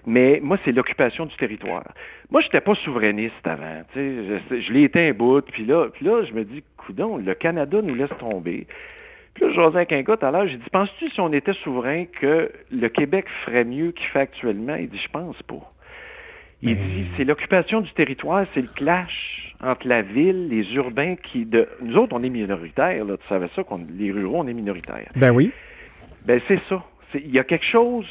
[0.05, 1.93] Mais moi, c'est l'occupation du territoire.
[2.29, 3.83] Moi, je n'étais pas souverainiste avant.
[3.93, 6.61] tu sais, Je, je l'ai été un bout, puis là, puis là, je me dis,
[6.75, 8.67] coudon, le Canada nous laisse tomber.
[9.33, 12.51] Puis là, un gars tout à l'heure, j'ai dit, penses-tu si on était souverain que
[12.71, 14.75] le Québec ferait mieux qu'il fait actuellement?
[14.75, 15.71] Il dit, je pense pas.
[16.61, 21.45] Il dit, c'est l'occupation du territoire, c'est le clash entre la ville, les urbains qui...
[21.45, 21.67] De...
[21.81, 23.85] Nous autres, on est minoritaires, là, tu savais ça, qu'on...
[23.97, 25.09] les ruraux, on est minoritaires.
[25.15, 25.51] Ben oui.
[26.25, 26.83] Ben c'est ça.
[27.15, 28.07] Il y a quelque chose...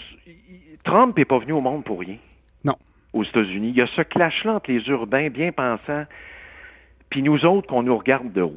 [0.85, 2.17] Trump n'est pas venu au monde pour rien.
[2.65, 2.75] Non.
[3.13, 3.69] Aux États-Unis.
[3.69, 6.05] Il y a ce clash-là entre les urbains bien pensants
[7.13, 8.57] puis nous autres qu'on nous regarde de haut.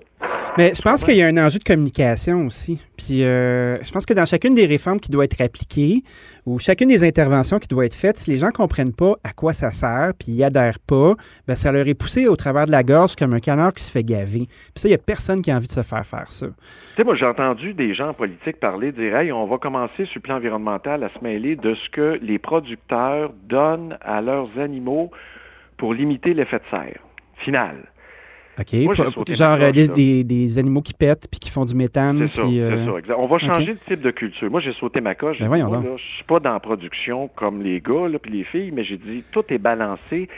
[0.57, 2.81] Mais je pense qu'il y a un enjeu de communication aussi.
[2.97, 6.01] Puis euh, je pense que dans chacune des réformes qui doit être appliquée
[6.45, 9.51] ou chacune des interventions qui doit être faites, si les gens comprennent pas à quoi
[9.51, 11.15] ça sert puis ils adhèrent pas,
[11.45, 13.91] ben ça leur est poussé au travers de la gorge comme un canard qui se
[13.91, 14.45] fait gaver.
[14.47, 16.47] Puis ça, il y a personne qui a envie de se faire faire ça.
[16.47, 16.53] Tu
[16.95, 20.15] sais, moi, j'ai entendu des gens en politique parler, dire, hey, on va commencer sur
[20.15, 25.11] le plan environnemental à se mêler de ce que les producteurs donnent à leurs animaux
[25.77, 26.99] pour limiter l'effet de serre.
[27.43, 27.75] Final.
[28.59, 29.33] OK.
[29.33, 32.27] genre euh, des, animaux qui pètent puis qui font du méthane.
[32.27, 34.49] C'est ça, euh, ça On va changer de type de culture.
[34.49, 35.39] Moi, j'ai sauté ma coche.
[35.39, 38.83] Ben je ne suis pas dans la production comme les gars puis les filles, mais
[38.83, 40.29] j'ai dit tout est balancé.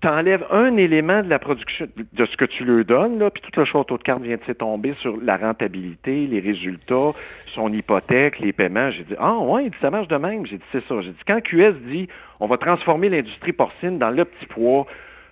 [0.00, 3.40] Tu enlèves un élément de la production, de ce que tu leur donnes, là, puis
[3.40, 7.12] tout le château de cartes vient de tomber sur la rentabilité, les résultats,
[7.46, 8.90] son hypothèque, les paiements.
[8.90, 10.44] J'ai dit, ah ouais, ça marche de même.
[10.44, 11.00] J'ai dit, c'est ça.
[11.02, 12.08] J'ai dit, quand QS dit,
[12.40, 14.86] on va transformer l'industrie porcine dans le petit pois,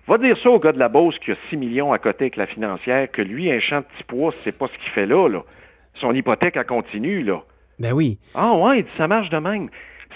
[0.06, 2.36] Va dire ça au gars de la Beauce qui a 6 millions à côté avec
[2.36, 5.28] la financière, que lui, un champ de petit pois, c'est pas ce qu'il fait là,
[5.28, 5.40] là.
[5.94, 7.42] Son hypothèque, elle continue, là.
[7.78, 8.18] Ben oui.
[8.34, 9.68] Ah ouais, ça marche de même.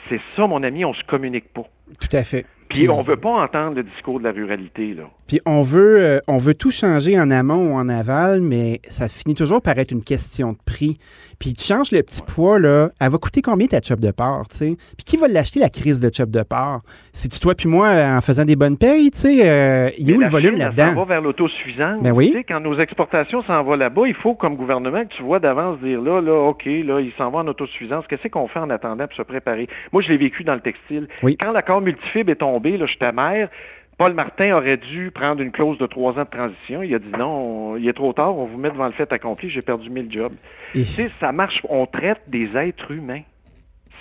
[0.09, 1.64] C'est ça, mon ami, on se communique pas.
[2.01, 2.47] Tout à fait.
[2.68, 5.05] Puis on veut pas entendre le discours de la ruralité, là.
[5.27, 9.07] Puis on veut, euh, on veut tout changer en amont ou en aval, mais ça
[9.07, 10.99] finit toujours par être une question de prix.
[11.38, 14.49] Puis tu changes le petit poids, là, elle va coûter combien ta chop de porc,
[14.49, 14.77] tu sais?
[14.97, 16.81] Puis qui va l'acheter, la crise de chop de porc?
[17.12, 19.49] C'est-tu toi puis moi en faisant des bonnes payes, tu sais?
[19.49, 20.88] Euh, il y a où le volume là-dedans?
[20.88, 22.03] Ça va vers l'autosuffisance.
[22.03, 22.29] Ben oui.
[22.29, 25.38] Tu sais, quand nos exportations s'en vont là-bas, il faut, comme gouvernement, que tu vois
[25.38, 28.07] d'avance dire là, là, OK, là, il s'en va en autosuffisance.
[28.09, 29.68] Qu'est-ce qu'on fait en attendant pour se préparer?
[29.92, 31.09] Moi, je l'ai vécu dans le textile.
[31.23, 31.37] Oui.
[31.40, 33.49] Quand l'accord multifibre est tombé, là, j'étais mère,
[33.96, 36.83] Paul Martin aurait dû prendre une clause de trois ans de transition.
[36.83, 39.48] Il a dit non, il est trop tard, on vous met devant le fait accompli,
[39.48, 40.33] j'ai perdu mille jobs.
[40.72, 43.22] Tu sais, ça marche, on traite des êtres humains.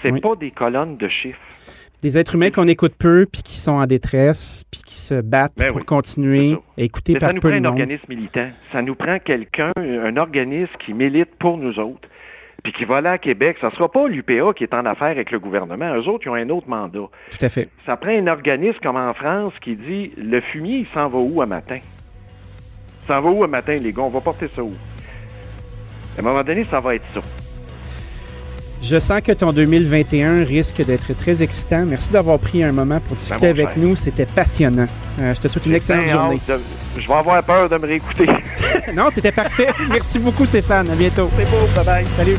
[0.02, 1.40] C'est pas des colonnes de chiffres.
[2.02, 5.54] Des êtres humains qu'on écoute peu, puis qui sont en détresse, puis qui se battent
[5.58, 8.50] ben pour continuer à écouter par Ça nous prend un organisme militant.
[8.74, 12.10] Ça nous prend quelqu'un, un organisme qui milite pour nous autres
[12.64, 15.10] puis qui va aller à Québec, ça ne sera pas l'UPA qui est en affaire
[15.10, 15.94] avec le gouvernement.
[15.96, 17.10] Eux autres, ils ont un autre mandat.
[17.30, 17.70] Tout à fait.
[17.86, 21.42] Ça prend un organisme comme en France qui dit le fumier, il s'en va où
[21.42, 21.80] à matin?
[23.04, 24.04] Il s'en va où à matin, les gars?
[24.04, 24.74] On va porter ça où?
[26.18, 27.22] À un moment donné, ça va être ça.
[28.84, 31.86] Je sens que ton 2021 risque d'être très excitant.
[31.88, 33.96] Merci d'avoir pris un moment pour discuter avec nous.
[33.96, 34.88] C'était passionnant.
[35.22, 36.40] Euh, je te souhaite une excellente journée.
[36.98, 38.26] Je vais avoir peur de me réécouter.
[38.94, 39.70] non, tu étais parfait.
[39.90, 40.90] Merci beaucoup, Stéphane.
[40.90, 41.30] À bientôt.
[41.38, 41.66] C'est beau.
[41.74, 42.06] Bye bye.
[42.18, 42.38] Salut.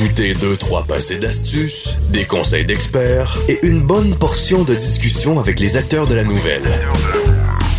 [0.00, 5.58] Ajoutez deux, trois passés d'astuces, des conseils d'experts et une bonne portion de discussion avec
[5.58, 6.62] les acteurs de la nouvelle.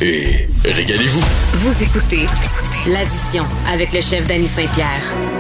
[0.01, 1.23] Et régalez-vous.
[1.53, 2.25] Vous écoutez
[2.87, 5.38] l'addition avec le chef Danny Saint-Pierre.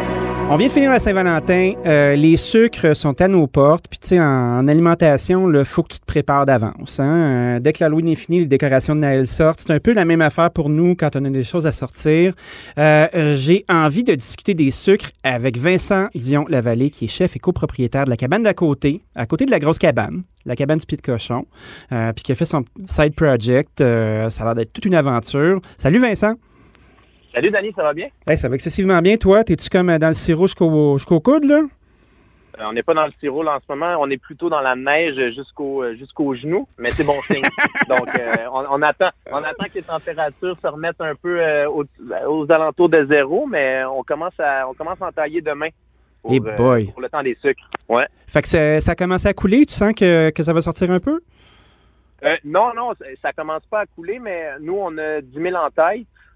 [0.51, 1.73] On vient de finir la Saint-Valentin.
[1.85, 3.85] Euh, les sucres sont à nos portes.
[3.87, 6.99] Puis, tu sais, en, alimentation, il faut que tu te prépares d'avance.
[6.99, 7.57] Hein?
[7.57, 9.59] Euh, dès que l'Halloween est fini, les décorations de Noël sortent.
[9.59, 12.33] C'est un peu la même affaire pour nous quand on a des choses à sortir.
[12.79, 18.05] Euh, j'ai envie de discuter des sucres avec Vincent Dion-Lavallée, qui est chef et copropriétaire
[18.05, 20.97] de la cabane d'à côté, à côté de la grosse cabane, la cabane du Pied
[20.97, 21.45] de Cochon,
[21.89, 23.77] puis qui a fait son side project.
[23.77, 25.61] ça a l'air d'être toute une aventure.
[25.77, 26.33] Salut Vincent!
[27.33, 28.07] Salut, Danny, ça va bien?
[28.35, 29.15] ça va excessivement bien.
[29.17, 31.61] Toi, es-tu comme dans le sirop jusqu'au jusqu'au coude, là?
[32.59, 33.97] Euh, on n'est pas dans le sirop là, en ce moment.
[33.99, 37.43] On est plutôt dans la neige jusqu'au euh, jusqu'au genou, mais c'est bon signe.
[37.87, 42.89] Donc, euh, on, attend, on attend que les températures se remettent un peu aux, alentours
[42.89, 45.69] de zéro, mais on commence à on commence à entailler demain.
[46.21, 46.87] Pour, boy.
[46.87, 47.69] pour le temps des sucres.
[47.87, 48.05] Ouais.
[48.27, 49.65] Fait que ça, ça commence à couler.
[49.65, 51.21] Tu sens que, que ça va sortir un peu?
[52.43, 55.69] non, non, ça commence pas à couler, mais nous, on a 10 000 en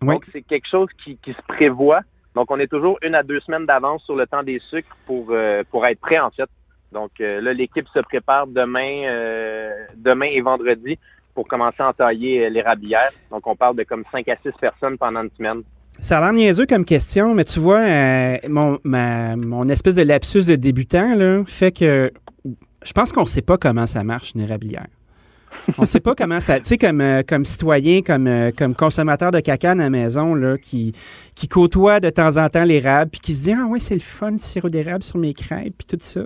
[0.06, 2.02] Donc, c'est quelque chose qui, se prévoit.
[2.36, 5.28] Donc, on est toujours une à deux semaines d'avance sur le temps des sucres pour,
[5.30, 6.50] euh, pour être prêt, en fait.
[6.92, 10.98] Donc, euh, là, l'équipe se prépare demain, euh, demain et vendredi
[11.34, 13.12] pour commencer à entailler les rabières.
[13.32, 15.64] Donc, on parle de comme 5 à 6 personnes pendant une semaine.
[16.00, 17.82] Ça a l'air niaiseux comme question, mais tu vois,
[18.48, 22.12] mon, mon espèce de lapsus de débutant là, fait que
[22.84, 24.88] je pense qu'on ne sait pas comment ça marche une érablière.
[25.78, 26.60] On sait pas comment ça.
[26.60, 30.58] Tu sais, comme, euh, citoyen, comme, euh, comme consommateur de caca à la maison, là,
[30.58, 30.94] qui,
[31.50, 34.38] côtoie de temps en temps l'érable, puis qui se dit Ah, ouais, c'est le fun,
[34.38, 36.22] sirop d'érable sur mes crêpes, puis tout ça.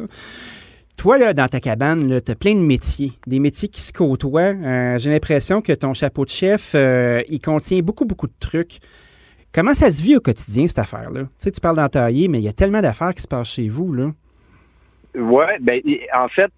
[0.98, 4.56] Toi, là, dans ta cabane, tu as plein de métiers, des métiers qui se côtoient.
[4.56, 6.76] Euh, j'ai l'impression que ton chapeau de chef,
[7.30, 8.80] il contient beaucoup, beaucoup de trucs.
[9.54, 11.22] Comment ça se vit au quotidien, cette affaire-là?
[11.22, 13.70] Tu sais, tu parles d'entailler, mais il y a tellement d'affaires qui se passent chez
[13.70, 14.12] vous, là.
[15.16, 15.82] Oui, ben,
[16.16, 16.52] en fait,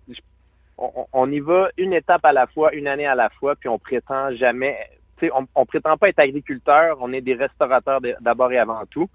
[1.14, 3.80] on, y va une étape à la fois, une année à la fois, puis on
[3.80, 4.78] prétend jamais,
[5.22, 9.10] on, on prétend pas être agriculteur, on est des restaurateurs d'abord et avant tout.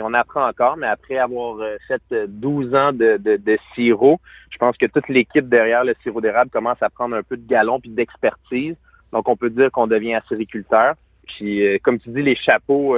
[0.00, 4.18] on apprend encore, mais après avoir fait 12 ans de, de, sirop,
[4.50, 7.46] je pense que toute l'équipe derrière le sirop d'érable commence à prendre un peu de
[7.46, 8.76] galon puis d'expertise.
[9.12, 10.94] Donc, on peut dire qu'on devient acériculteur.
[11.26, 12.96] Puis, comme tu dis, les chapeaux,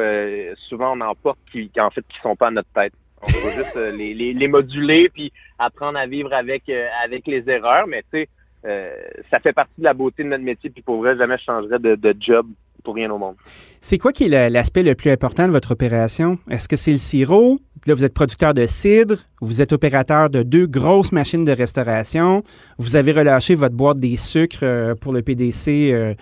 [0.68, 2.92] souvent, on en porte qui, en fait, qui sont pas à notre tête.
[3.22, 6.70] On va juste les, les, les, moduler puis apprendre à vivre avec,
[7.04, 7.86] avec les erreurs.
[7.86, 8.28] Mais tu sais,
[8.64, 8.92] euh,
[9.30, 11.78] ça fait partie de la beauté de notre métier, puis pour vrai, jamais je changerais
[11.78, 12.46] de, job
[12.84, 13.34] pour rien au monde.
[13.80, 16.38] C'est quoi qui est l'aspect le plus important de votre opération?
[16.50, 17.58] Est-ce que c'est le sirop?
[17.86, 22.42] Là, vous êtes producteur de cidre, vous êtes opérateur de deux grosses machines de restauration,
[22.78, 26.14] vous avez relâché votre boîte des sucres euh, pour le PDC euh,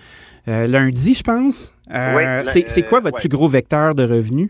[0.45, 1.75] lundi, je pense.
[2.45, 4.49] c'est quoi votre plus gros vecteur de revenus?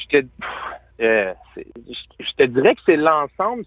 [0.00, 0.26] Je te,
[0.98, 3.64] je te dirais que c'est l'ensemble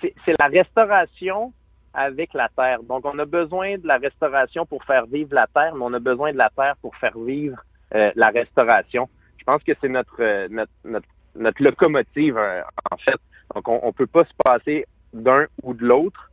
[0.00, 1.52] c'est la restauration
[1.94, 2.82] avec la terre.
[2.82, 5.98] Donc, on a besoin de la restauration pour faire vivre la terre, mais on a
[5.98, 7.58] besoin de la terre pour faire vivre
[7.94, 9.08] euh, la restauration.
[9.38, 13.18] Je pense que c'est notre, euh, notre, notre, locomotive, euh, en fait.
[13.54, 16.30] Donc, on ne peut pas se passer d'un ou de l'autre,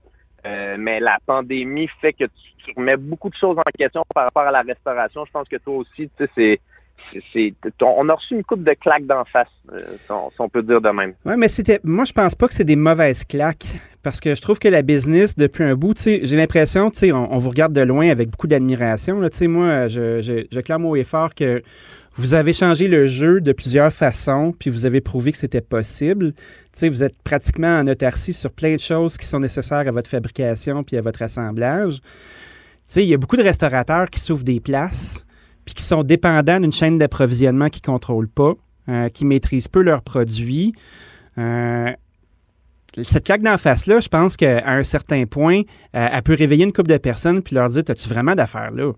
[0.77, 4.43] mais la pandémie fait que tu, tu, remets beaucoup de choses en question par rapport
[4.43, 5.23] à la restauration.
[5.23, 6.61] Je pense que toi aussi, tu sais, c'est
[7.81, 10.89] on a reçu une coupe de claques d'en face, euh, si, on, peut dire de
[10.89, 11.13] même.
[11.25, 11.79] Oui, mais c'était.
[11.83, 13.65] Moi, je pense pas que c'est des mauvaises claques.
[14.01, 17.49] Parce que je trouve que la business, depuis un bout, j'ai l'impression, sais, on, vous
[17.49, 19.15] regarde de loin avec beaucoup d'admiration.
[19.15, 19.29] Moi,
[19.87, 21.63] je, je, je clame haut et fort que
[22.15, 26.33] vous avez changé le jeu de plusieurs façons, puis vous avez prouvé que c'était possible.
[26.81, 30.83] vous êtes pratiquement en autarcie sur plein de choses qui sont nécessaires à votre fabrication
[30.83, 31.99] puis à votre assemblage.
[32.95, 35.25] Il y a beaucoup de restaurateurs qui s'ouvrent des places
[35.65, 38.53] puis qui sont dépendants d'une chaîne d'approvisionnement qu'ils ne contrôlent pas,
[38.89, 40.73] euh, qui maîtrisent peu leurs produits.
[41.37, 41.91] Euh,
[43.01, 45.61] cette claque d'en face-là, je pense qu'à un certain point,
[45.95, 48.91] euh, elle peut réveiller une couple de personnes puis leur dire As-tu vraiment d'affaires là?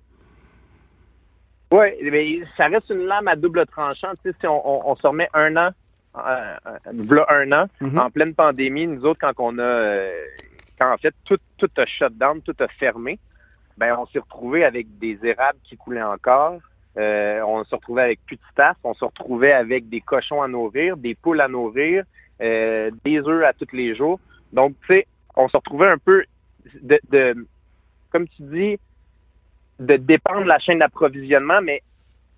[1.72, 4.12] Oui, mais ça reste une lame à double tranchant.
[4.24, 5.70] Tu sais, si on, se remet un an,
[6.16, 8.00] un an, mm-hmm.
[8.00, 9.96] en pleine pandémie, nous autres, quand on a.
[10.80, 13.20] quand en fait, tout, tout a shut down, tout a fermé,
[13.78, 16.60] ben on s'est retrouvé avec des érables qui coulaient encore.
[16.98, 18.78] Euh, on s'est retrouvé avec plus de staff.
[18.84, 22.04] On se retrouvait avec des cochons à nourrir, des poules à nourrir,
[22.42, 24.20] euh, des œufs à tous les jours.
[24.54, 26.24] Donc, tu sais, on se retrouvait un peu
[26.82, 27.48] de, de,
[28.12, 28.80] comme tu dis,
[29.80, 31.84] de dépendre de la chaîne d'approvisionnement, mais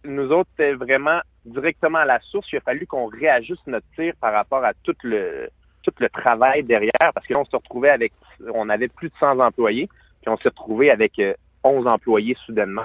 [0.04, 2.52] nous autres, c'était vraiment directement à la source.
[2.52, 5.50] Il a fallu qu'on réajuste notre tir par rapport à tout le
[5.84, 8.12] tout le travail derrière, parce que là, on se retrouvait avec,
[8.54, 9.88] on avait plus de 100 employés
[10.30, 11.22] on s'est retrouvé avec
[11.64, 12.84] 11 euh, employés soudainement.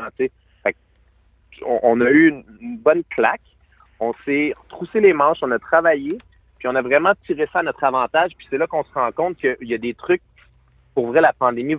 [1.65, 3.41] on, a eu une, bonne claque.
[4.01, 6.19] On s'est retroussé les manches, on a travaillé,
[6.59, 8.33] puis on a vraiment tiré ça à notre avantage.
[8.37, 10.23] Puis c'est là qu'on se rend compte qu'il y a des trucs,
[10.95, 11.77] pour vrai, la pandémie,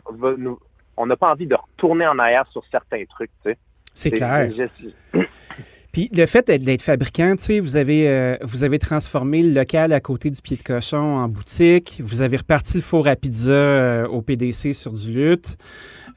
[0.98, 3.32] on n'a pas envie de retourner en arrière sur certains trucs.
[3.94, 4.50] C'est clair.
[5.94, 9.94] Puis le fait d'être fabricant, tu sais, vous avez, euh, vous avez transformé le local
[9.94, 12.02] à côté du pied de cochon en boutique.
[12.04, 15.56] Vous avez reparti le four à pizza euh, au PDC sur du lutte.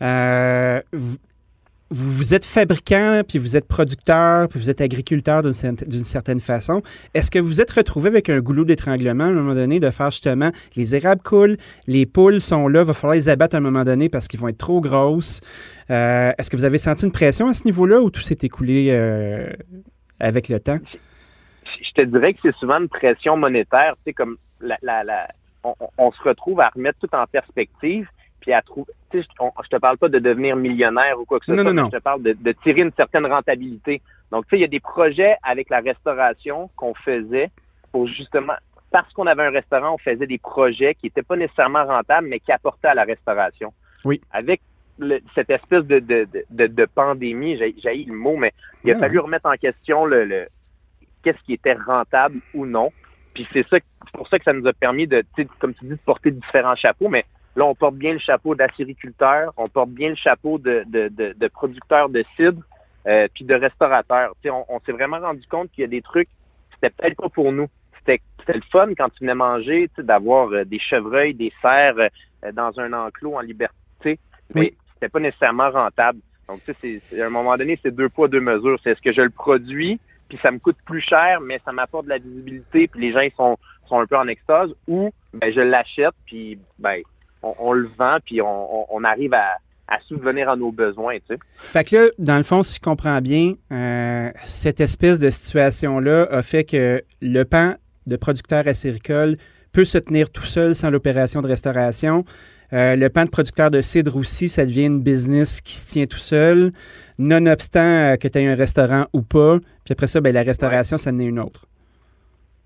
[0.00, 0.80] Euh,
[1.90, 6.83] vous, êtes fabricant, puis vous êtes producteur, puis vous êtes agriculteur d'une certaine façon.
[7.14, 10.11] Est-ce que vous êtes retrouvé avec un goulot d'étranglement à un moment donné de faire
[10.11, 13.85] justement les érables coulent, les poules sont là, va falloir les abattre à un moment
[13.85, 15.40] donné parce qu'ils vont être trop grosses.
[15.90, 18.88] Euh, est-ce que vous avez senti une pression à ce niveau-là ou tout s'est écoulé
[18.90, 19.49] euh,
[20.18, 20.79] avec le temps?
[21.83, 23.94] Je te dirais que c'est souvent une pression monétaire.
[23.99, 24.79] Tu sais, comme la,
[25.99, 28.09] on se retrouve à remettre tout en perspective
[28.46, 28.92] puis à trouver.
[29.12, 31.64] je te parle pas de devenir millionnaire ou quoi que ce soit.
[31.64, 34.00] Je te parle de, tirer une certaine rentabilité.
[34.30, 37.50] Donc, tu sais, il y a des projets avec la restauration qu'on faisait
[37.90, 38.52] pour justement,
[38.92, 42.38] parce qu'on avait un restaurant, on faisait des projets qui n'étaient pas nécessairement rentables, mais
[42.38, 43.72] qui apportaient à la restauration.
[44.04, 44.20] Oui.
[44.30, 44.61] Avec
[45.35, 48.52] cette espèce de, de, de, pandémie, j'ai le mot, mais
[48.85, 50.46] il a fallu remettre en question le,
[51.22, 52.92] qu'est-ce qui était rentable ou non.
[53.35, 53.78] Puis c'est ça,
[54.12, 55.24] pour ça que ça nous a permis de,
[55.59, 59.52] comme tu dis, de porter différents chapeaux, mais Là, on porte bien le chapeau d'acériculteur,
[59.56, 62.62] on porte bien le chapeau de, de, de, producteur de cidre,
[63.06, 64.34] euh, puis de restaurateur.
[64.44, 66.28] on, on s'est vraiment rendu compte qu'il y a des trucs,
[66.74, 67.68] c'était peut-être pas pour nous.
[67.98, 72.78] C'était le fun quand tu venais manger, d'avoir euh, des chevreuils, des cerfs euh, dans
[72.78, 74.18] un enclos en liberté,
[74.54, 76.20] mais c'était pas nécessairement rentable.
[76.48, 78.78] Donc, tu sais, à un moment donné, c'est deux poids, deux mesures.
[78.84, 82.04] C'est est-ce que je le produis, puis ça me coûte plus cher, mais ça m'apporte
[82.04, 85.52] de la visibilité, puis les gens ils sont, sont un peu en extase, ou ben,
[85.52, 87.00] je l'achète, puis ben,
[87.42, 89.59] on, le vend, puis on, arrive à,
[90.01, 91.16] subvenir à nos besoins.
[91.16, 91.38] Tu sais.
[91.66, 96.27] Fait que là, dans le fond, si je comprends bien, euh, cette espèce de situation-là
[96.31, 97.75] a fait que le pan
[98.07, 99.37] de producteur acéricole
[99.72, 102.25] peut se tenir tout seul sans l'opération de restauration.
[102.72, 106.07] Euh, le pan de producteur de cidre aussi, ça devient une business qui se tient
[106.07, 106.72] tout seul,
[107.18, 109.59] nonobstant euh, que tu aies un restaurant ou pas.
[109.85, 111.66] Puis après ça, ben, la restauration, ça en est une autre.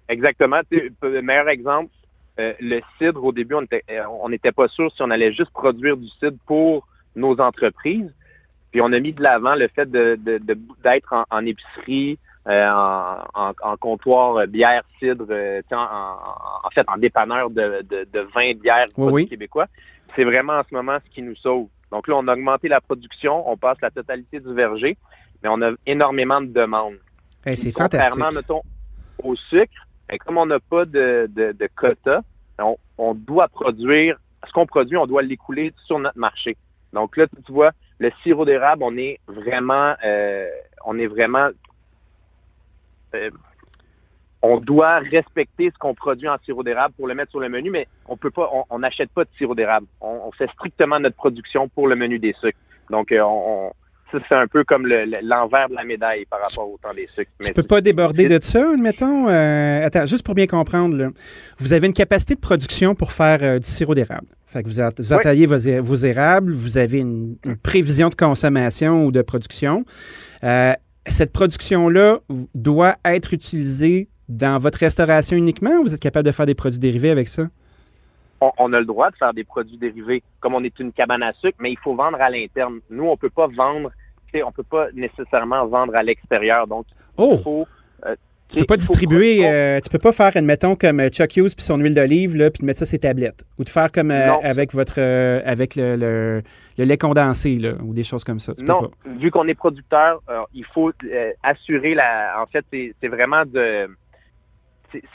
[0.09, 0.61] Exactement.
[0.71, 1.91] Le meilleur exemple,
[2.41, 6.09] euh, le cidre, au début, on n'était pas sûr si on allait juste produire du
[6.09, 8.13] cidre pour nos entreprises.
[8.71, 15.27] Puis on a mis de l'avant le fait d'être en, épicerie, en, comptoir bière, cidre,
[15.73, 18.87] en, fait en dépanneur de, de, vin, bière,
[19.29, 19.67] québécois
[20.17, 21.69] c'est vraiment en ce moment ce qui nous sauve.
[21.91, 24.97] Donc là, on a augmenté la production, on passe la totalité du verger,
[25.43, 26.99] mais on a énormément de demandes.
[27.45, 28.11] c'est fantastique.
[28.11, 28.63] Contrairement, mettons,
[29.23, 32.23] au sucre, ben, comme on n'a pas de, de, quota,
[32.99, 36.57] on, doit produire, ce qu'on produit, on doit l'écouler sur notre marché.
[36.93, 40.49] Donc là, tu vois, le sirop d'érable, on est vraiment, euh,
[40.85, 41.51] on est vraiment
[43.15, 43.31] euh,
[44.43, 47.71] on doit respecter ce qu'on produit en sirop d'érable pour le mettre sur le menu,
[47.71, 49.87] mais on peut pas, on n'achète pas de sirop d'érable.
[50.01, 52.59] On, fait strictement notre production pour le menu des sucres.
[52.89, 53.73] Donc, euh, on,
[54.13, 57.31] c'est un peu comme l'envers de la médaille par rapport au temps des sucres.
[57.43, 59.29] Tu ne peux pas déborder de ça, admettons?
[59.29, 61.13] Euh, attends, juste pour bien comprendre,
[61.59, 64.27] vous avez une capacité de production pour faire euh, du sirop d'érable.
[64.47, 69.85] Fait que vous, vous vos, érables, vous avez une, prévision de consommation ou de production.
[71.07, 72.19] cette production-là
[72.55, 76.79] doit être utilisée dans votre restauration uniquement ou vous êtes capable de faire des produits
[76.79, 77.45] dérivés avec ça?
[78.41, 81.35] On, a le droit de faire des produits dérivés, comme on est une cabane à
[81.35, 82.81] sucre, mais il faut vendre à l'interne.
[82.89, 83.91] Nous, on peut pas vendre,
[84.45, 86.67] on peut pas nécessairement vendre à l'extérieur.
[86.67, 87.37] Donc, oh!
[87.39, 87.67] il faut,
[88.07, 88.15] euh,
[88.49, 91.65] tu peux pas distribuer, euh, tu peux pas faire, admettons, comme euh, Chuck Hughes puis
[91.65, 93.45] son huile d'olive, là, puis de mettre ça sur ses tablettes.
[93.59, 96.43] Ou de faire comme avec votre avec le,
[96.77, 98.53] lait condensé, là, ou des choses comme ça.
[98.63, 100.21] non, vu qu'on est producteur,
[100.55, 100.93] il faut
[101.43, 102.43] assurer la.
[102.43, 102.65] En fait,
[103.01, 103.89] c'est vraiment de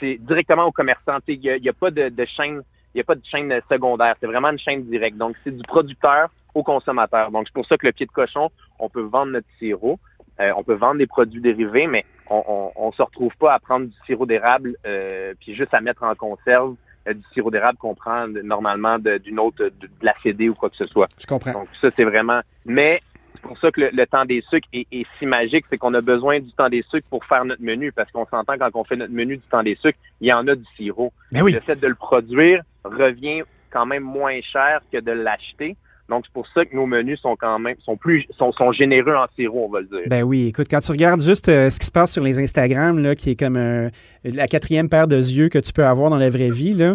[0.00, 1.18] c'est directement aux commerçants.
[1.28, 2.62] Il n'y a, pas de, chaîne,
[2.94, 4.14] il a pas de chaîne secondaire.
[4.20, 5.16] C'est vraiment une chaîne directe.
[5.16, 7.30] Donc, c'est du producteur au consommateur.
[7.30, 9.98] Donc, c'est pour ça que le pied de cochon, on peut vendre notre sirop,
[10.40, 13.86] euh, on peut vendre des produits dérivés, mais on, on, se retrouve pas à prendre
[13.86, 16.74] du sirop d'érable euh, puis juste à mettre en conserve
[17.06, 20.70] euh, du sirop d'érable qu'on prend normalement d'une autre, de, de, la CD ou quoi
[20.70, 21.08] que ce soit.
[21.18, 21.52] Je comprends.
[21.52, 22.40] Donc, ça, c'est vraiment.
[22.64, 22.96] Mais
[23.34, 26.40] c'est pour ça que le, temps des sucres est, si magique, c'est qu'on a besoin
[26.40, 29.12] du temps des sucres pour faire notre menu, parce qu'on s'entend quand on fait notre
[29.12, 31.12] menu du temps des sucres, il y en a du sirop.
[31.30, 31.52] Mais ben oui.
[31.52, 35.76] Le fait de le produire revient quand même moins cher que de l'acheter.
[36.08, 39.14] Donc, c'est pour ça que nos menus sont quand même sont plus sont, sont généreux
[39.14, 40.06] en sirop, on va le dire.
[40.06, 43.00] Ben oui, écoute, quand tu regardes juste euh, ce qui se passe sur les Instagram,
[43.00, 43.90] là, qui est comme euh,
[44.22, 46.94] la quatrième paire de yeux que tu peux avoir dans la vraie vie, là,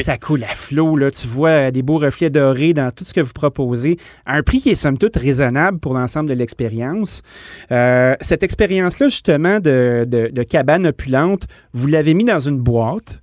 [0.00, 0.96] ça coule à flot.
[0.96, 4.36] Là, tu vois euh, des beaux reflets dorés dans tout ce que vous proposez, à
[4.36, 7.22] un prix qui est somme toute raisonnable pour l'ensemble de l'expérience.
[7.70, 11.42] cette expérience-là, justement, de, de, de, cabane opulente,
[11.72, 13.20] vous l'avez mis dans une boîte.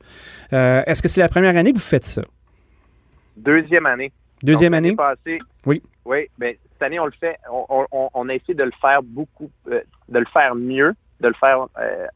[0.51, 2.23] Est-ce que c'est la première année que vous faites ça?
[3.37, 4.11] Deuxième année.
[4.43, 4.95] Deuxième année?
[5.65, 5.81] oui.
[6.03, 7.37] Oui, bien, cette année, on le fait.
[7.49, 11.67] On, a essayé de le faire beaucoup, euh, de le faire mieux, de le faire
[11.79, 12.07] euh,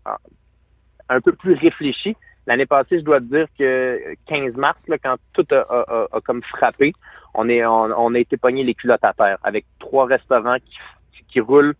[1.09, 2.15] un peu plus réfléchi.
[2.47, 6.93] L'année passée, je dois te dire que 15 mars, là, quand tout a, comme frappé,
[7.33, 11.39] on, est, on, a été pogné les culottes à terre avec trois restaurants qui, qui
[11.39, 11.75] roulent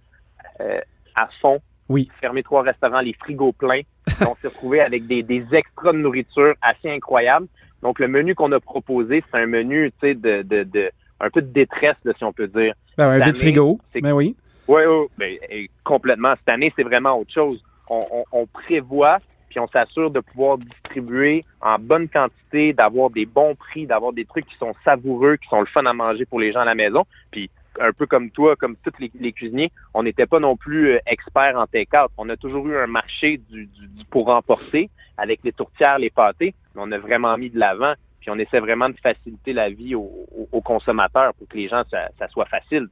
[0.61, 0.79] euh,
[1.15, 1.59] à fond.
[1.89, 2.09] Oui.
[2.19, 3.81] Fermé trois restaurants, les frigos pleins.
[4.21, 7.47] on s'est retrouvé avec des, des extras de nourriture assez incroyables.
[7.81, 11.29] Donc, le menu qu'on a proposé, c'est un menu, tu sais, de, de, de, un
[11.29, 12.73] peu de détresse, si on peut dire.
[12.97, 14.35] Ben, un vide frigo, ben oui.
[14.67, 15.37] Oui, oui, ben,
[15.83, 16.33] complètement.
[16.37, 17.63] Cette année, c'est vraiment autre chose.
[17.87, 19.19] On, prévoit,
[19.49, 24.25] puis on s'assure de pouvoir distribuer en bonne quantité, d'avoir des bons prix, d'avoir des
[24.25, 26.73] trucs qui sont savoureux, qui sont le fun à manger pour les gens à la
[26.73, 27.05] maison.
[27.29, 30.99] Puis, un peu comme toi, comme tous les, cuisiniers, on n'était pas non plus euh,
[31.05, 32.11] experts en take-out.
[32.17, 33.69] On a toujours eu un marché du,
[34.09, 37.93] pour emporter avec les tourtières, les pâtés on a vraiment mis de l'avant.
[38.19, 42.27] Puis on essaie vraiment de faciliter la vie aux, consommateurs pour que les gens, ça,
[42.29, 42.87] soit facile.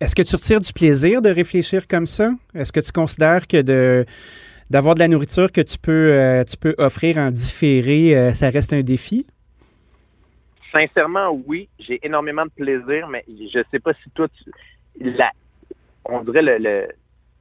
[0.00, 2.32] Est-ce que tu retires du plaisir de réfléchir comme ça?
[2.54, 4.04] Est-ce que tu considères que
[4.70, 8.50] d'avoir de la nourriture que tu peux, euh, tu peux offrir en différé, euh, ça
[8.50, 9.26] reste un défi?
[10.74, 11.68] Sincèrement, oui.
[11.78, 14.26] J'ai énormément de plaisir, mais je ne sais pas si toi,
[16.04, 16.88] on dirait le,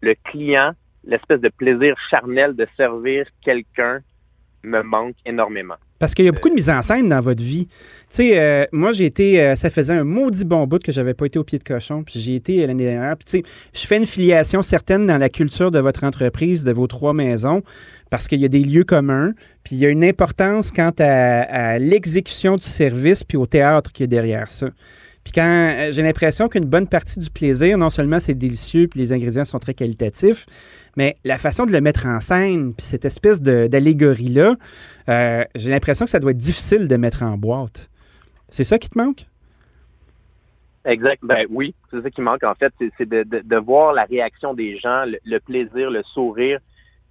[0.01, 4.01] le client, l'espèce de plaisir charnel de servir quelqu'un
[4.63, 5.77] me manque énormément.
[6.03, 7.65] Parce qu'il y a beaucoup de mise en scène dans votre vie.
[7.65, 7.75] Tu
[8.09, 11.27] sais, euh, moi, j'ai été, euh, ça faisait un maudit bon bout que j'avais pas
[11.27, 13.15] été au pied de cochon, puis j'ai été l'année dernière.
[13.15, 16.73] Puis, tu sais, je fais une filiation certaine dans la culture de votre entreprise, de
[16.73, 17.63] vos trois maisons,
[18.09, 19.31] parce qu'il y a des lieux communs,
[19.63, 23.93] puis il y a une importance quant à, à l'exécution du service, puis au théâtre
[23.93, 24.71] qui est derrière ça.
[25.23, 28.99] Puis quand euh, j'ai l'impression qu'une bonne partie du plaisir, non seulement c'est délicieux, puis
[28.99, 30.45] les ingrédients sont très qualitatifs,
[30.95, 34.55] mais la façon de le mettre en scène, puis cette espèce d'allégorie-là,
[35.09, 37.89] euh, j'ai l'impression que ça doit être difficile de mettre en boîte.
[38.49, 39.25] C'est ça qui te manque?
[40.85, 41.19] Exact.
[41.23, 44.77] Ben oui, c'est ça qui manque en fait, c'est de, de, voir la réaction des
[44.77, 46.59] gens, le, plaisir, le sourire.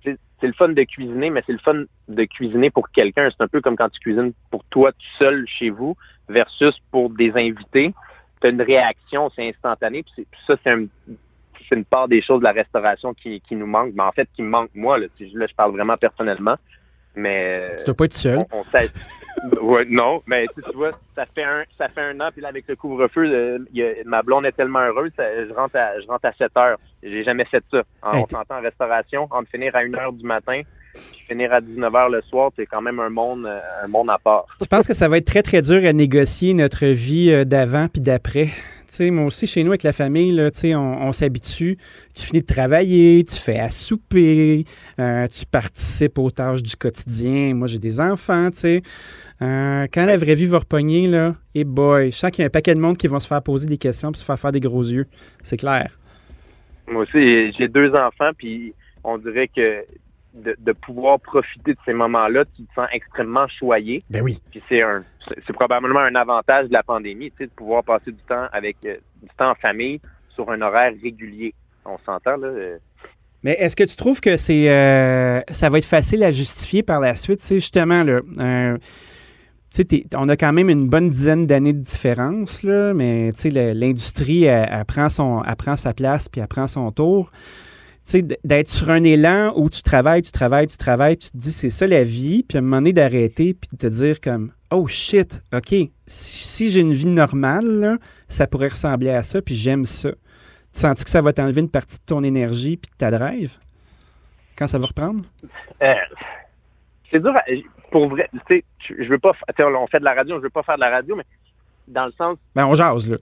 [0.04, 3.28] C'est le fun de cuisiner, mais c'est le fun de cuisiner pour quelqu'un.
[3.30, 5.96] C'est un peu comme quand tu cuisines pour toi tout seul chez vous
[6.28, 7.94] versus pour des invités.
[8.40, 10.02] Tu as une réaction, c'est instantané.
[10.02, 10.86] Puis ça, c'est un,
[11.72, 13.92] une part des choses de la restauration qui, qui nous manque.
[13.94, 14.98] Mais en fait, qui me manque moi.
[14.98, 16.56] Là, là je parle vraiment personnellement.
[17.14, 17.76] Mais.
[17.78, 18.38] Tu dois pas être seul.
[19.88, 22.76] non, mais tu vois, ça fait un, ça fait un an, puis là, avec le
[22.76, 23.58] couvre-feu, euh,
[24.06, 26.78] ma blonde est tellement heureuse, je rentre à, je rentre à 7 heures.
[27.02, 27.82] J'ai jamais fait ça.
[28.02, 30.62] En, on s'entend en restauration, entre finir à 1 heure du matin,
[30.92, 34.18] puis finir à 19 heures le soir, c'est quand même un monde, un monde à
[34.18, 34.46] part.
[34.60, 37.88] Je pense que ça va être très, très dur à négocier notre vie euh, d'avant
[37.88, 38.48] puis d'après
[39.00, 41.78] moi aussi, chez nous, avec la famille, là, on, on s'habitue.
[42.14, 44.64] Tu finis de travailler, tu fais à souper,
[44.98, 47.54] euh, tu participes aux tâches du quotidien.
[47.54, 48.82] Moi, j'ai des enfants, tu.
[49.40, 52.44] Euh, quand la vraie vie va repogner, là, et eh boy, je sens qu'il y
[52.44, 54.38] a un paquet de monde qui vont se faire poser des questions puis se faire
[54.38, 55.06] faire des gros yeux.
[55.42, 55.98] C'est clair.
[56.86, 58.72] Moi aussi, j'ai deux enfants, puis
[59.02, 59.84] on dirait que
[60.34, 64.02] de, pouvoir profiter de ces moments-là, tu te sens extrêmement choyé.
[64.10, 64.38] Ben oui.
[64.50, 65.04] Puis c'est un,
[65.46, 68.76] c'est probablement un avantage de la pandémie, tu sais, de pouvoir passer du temps avec
[68.84, 70.00] euh, du temps en famille
[70.34, 71.54] sur un horaire régulier.
[71.84, 72.48] On s'entend là.
[72.48, 72.78] Euh.
[73.42, 77.00] Mais est-ce que tu trouves que c'est, euh, ça va être facile à justifier par
[77.00, 78.20] la suite, c'est justement là.
[80.14, 83.32] on a quand même une bonne dizaine d'années de différence, là, mais
[83.74, 87.32] l'industrie, elle, prend son, elle prend sa place puis elle prend son tour
[88.02, 91.36] sais, d'être sur un élan où tu travailles, tu travailles, tu travailles, puis tu te
[91.38, 94.20] dis c'est ça la vie, puis à un moment donné d'arrêter, puis de te dire
[94.20, 95.74] comme oh shit, ok,
[96.06, 97.98] si j'ai une vie normale,
[98.28, 100.10] ça pourrait ressembler à ça, puis j'aime ça.
[100.10, 103.58] Tu sens-tu que ça va t'enlever une partie de ton énergie puis de ta drive?
[104.56, 105.24] Quand ça va reprendre?
[105.82, 105.94] Euh,
[107.10, 107.34] c'est dur,
[107.90, 108.64] pour vrai, tu sais,
[108.98, 111.14] je veux pas, on fait de la radio, je veux pas faire de la radio,
[111.14, 111.24] mais
[111.88, 112.38] dans le sens.
[112.54, 113.16] Ben, on jase, là.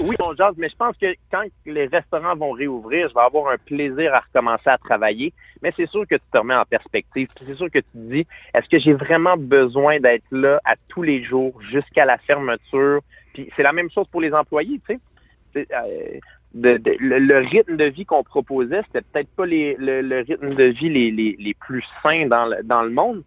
[0.00, 3.52] oui, on jase, mais je pense que quand les restaurants vont réouvrir, je vais avoir
[3.52, 5.32] un plaisir à recommencer à travailler.
[5.62, 7.28] Mais c'est sûr que tu te remets en perspective.
[7.46, 11.02] C'est sûr que tu te dis, est-ce que j'ai vraiment besoin d'être là à tous
[11.02, 13.00] les jours jusqu'à la fermeture?
[13.34, 15.66] Puis c'est la même chose pour les employés, tu sais.
[15.72, 16.18] Euh,
[16.54, 21.10] le, rythme de vie qu'on proposait, c'était peut-être pas les, le, rythme de vie les,
[21.10, 23.22] les, les plus sains dans le, dans le monde,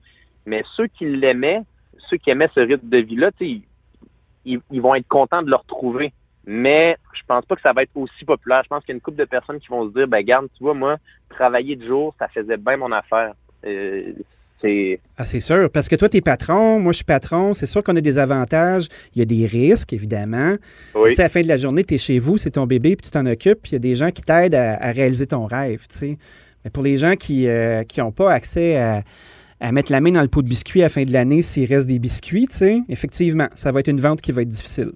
[0.45, 1.61] mais ceux qui l'aimaient,
[1.97, 3.61] ceux qui aimaient ce rythme de vie-là, tu sais,
[4.45, 6.13] ils, vont être contents de le retrouver.
[6.45, 8.61] Mais je pense pas que ça va être aussi populaire.
[8.63, 10.47] Je pense qu'il y a une couple de personnes qui vont se dire, ben garde,
[10.57, 10.97] tu vois, moi,
[11.29, 13.33] travailler de jour, ça faisait bien mon affaire.
[13.65, 14.13] Euh,
[14.61, 14.99] c'est...
[15.17, 15.69] Ah, c'est sûr.
[15.69, 17.53] Parce que toi, tu es patron, moi, je suis patron.
[17.53, 18.87] C'est sûr qu'on a des avantages.
[19.15, 20.55] Il y a des risques, évidemment.
[20.95, 21.13] Oui.
[21.17, 23.11] à la fin de la journée, tu es chez vous, c'est ton bébé, puis tu
[23.11, 23.59] t'en occupes.
[23.61, 25.85] Puis il y a des gens qui t'aident à, réaliser ton rêve.
[26.01, 29.03] Mais pour les gens qui n'ont euh, pas accès à,
[29.59, 31.67] à mettre la main dans le pot de biscuits à la fin de l'année s'il
[31.67, 34.93] reste des biscuits, tu sais, effectivement, ça va être une vente qui va être difficile.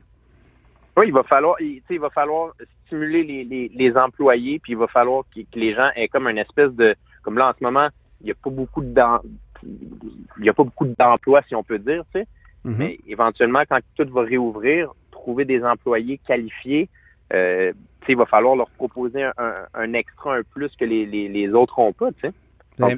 [0.96, 2.54] Oui, il va falloir, il, va falloir
[2.86, 6.72] stimuler les, les, employés, puis il va falloir que, les gens aient comme une espèce
[6.74, 7.90] de, comme là en ce moment,
[8.22, 9.02] il n'y a pas beaucoup de
[9.64, 12.28] il y a pas beaucoup d'emplois, si on peut dire, tu sais.
[12.66, 12.76] Mm-hmm.
[12.78, 16.90] Mais éventuellement, quand tout va réouvrir, trouver des employés qualifiés,
[17.34, 17.72] euh,
[18.08, 19.34] il va falloir leur proposer un,
[19.74, 22.30] un, extra, un plus que les, les, les autres n'ont pas, tu
[22.78, 22.96] Ben,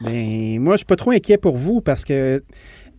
[0.00, 2.42] ben, moi, je suis pas trop inquiet pour vous parce que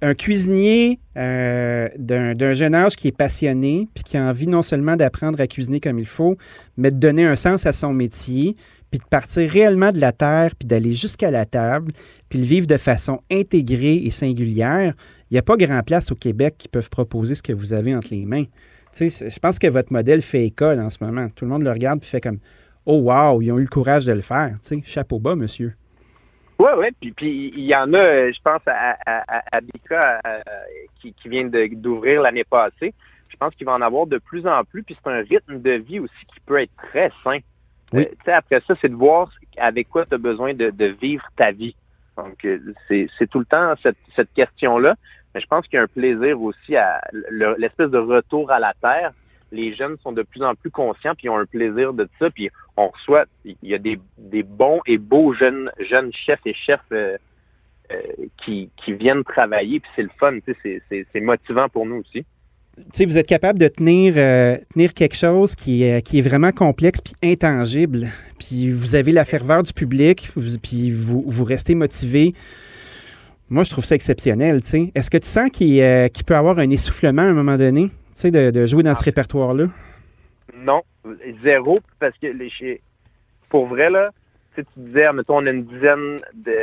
[0.01, 4.95] un cuisinier euh, d'un jeune âge qui est passionné puis qui a envie non seulement
[4.95, 6.38] d'apprendre à cuisiner comme il faut,
[6.78, 8.55] mais de donner un sens à son métier,
[8.91, 11.91] puis de partir réellement de la terre, puis d'aller jusqu'à la table,
[12.30, 14.93] puis le vivre de façon intégrée et singulière,
[15.32, 17.95] il n'y a pas grand place au Québec qui peuvent proposer ce que vous avez
[17.95, 18.45] entre les mains.
[18.97, 21.28] Je pense que votre modèle fait école en ce moment.
[21.30, 22.39] Tout le monde le regarde et fait comme
[22.86, 24.57] Oh wow, ils ont eu le courage de le faire.
[24.86, 25.73] chapeau bas, monsieur.
[26.60, 26.88] Oui, oui.
[26.99, 30.39] Puis, puis il y en a, euh, je pense, à, à, Bika euh,
[31.01, 32.93] qui, qui vient d'ouvrir l'année passée.
[33.30, 34.84] Je pense qu'il va en avoir de plus en plus.
[34.84, 37.39] Puis c'est un rythme de vie aussi qui peut être très sain.
[37.93, 38.08] Oui.
[38.28, 41.51] Euh, après ça, c'est de voir avec quoi tu as besoin de, de, vivre ta
[41.51, 41.76] vie.
[42.18, 42.47] Donc,
[42.88, 44.95] c'est tout le temps cette, cette question-là.
[45.34, 47.01] Mais je pense qu'il y a un plaisir aussi à
[47.58, 49.12] l'espèce de retour à la terre
[49.56, 52.30] les jeunes sont de plus en plus conscients puis ont un plaisir de ça.
[52.30, 53.99] Puis on reçoit, il y a des,
[54.43, 57.17] bons et beaux jeunes, jeunes chefs et chefs euh,
[57.91, 57.97] euh,
[58.38, 59.80] qui, viennent travailler.
[59.80, 62.26] Puis c'est le fun, c'est motivant pour nous aussi.
[63.05, 67.01] vous êtes capable de tenir, euh, tenir quelque chose qui est, qui est vraiment complexe
[67.01, 68.07] puis intangible.
[68.39, 70.30] Puis vous avez la ferveur du public,
[70.61, 72.34] puis vous, vous restez motivé.
[73.49, 74.57] Moi, je trouve ça exceptionnel.
[74.95, 75.78] Est-ce que tu sens qu'il
[76.26, 77.89] peut y avoir un essoufflement à un moment donné?
[78.23, 79.05] de, jouer dans ce ah.
[79.05, 79.65] répertoire-là?
[80.53, 80.83] Non,
[81.41, 82.81] zéro, parce que les,
[83.49, 84.11] pour vrai, là,
[84.55, 86.19] tu disais, mettons, on a une dizaine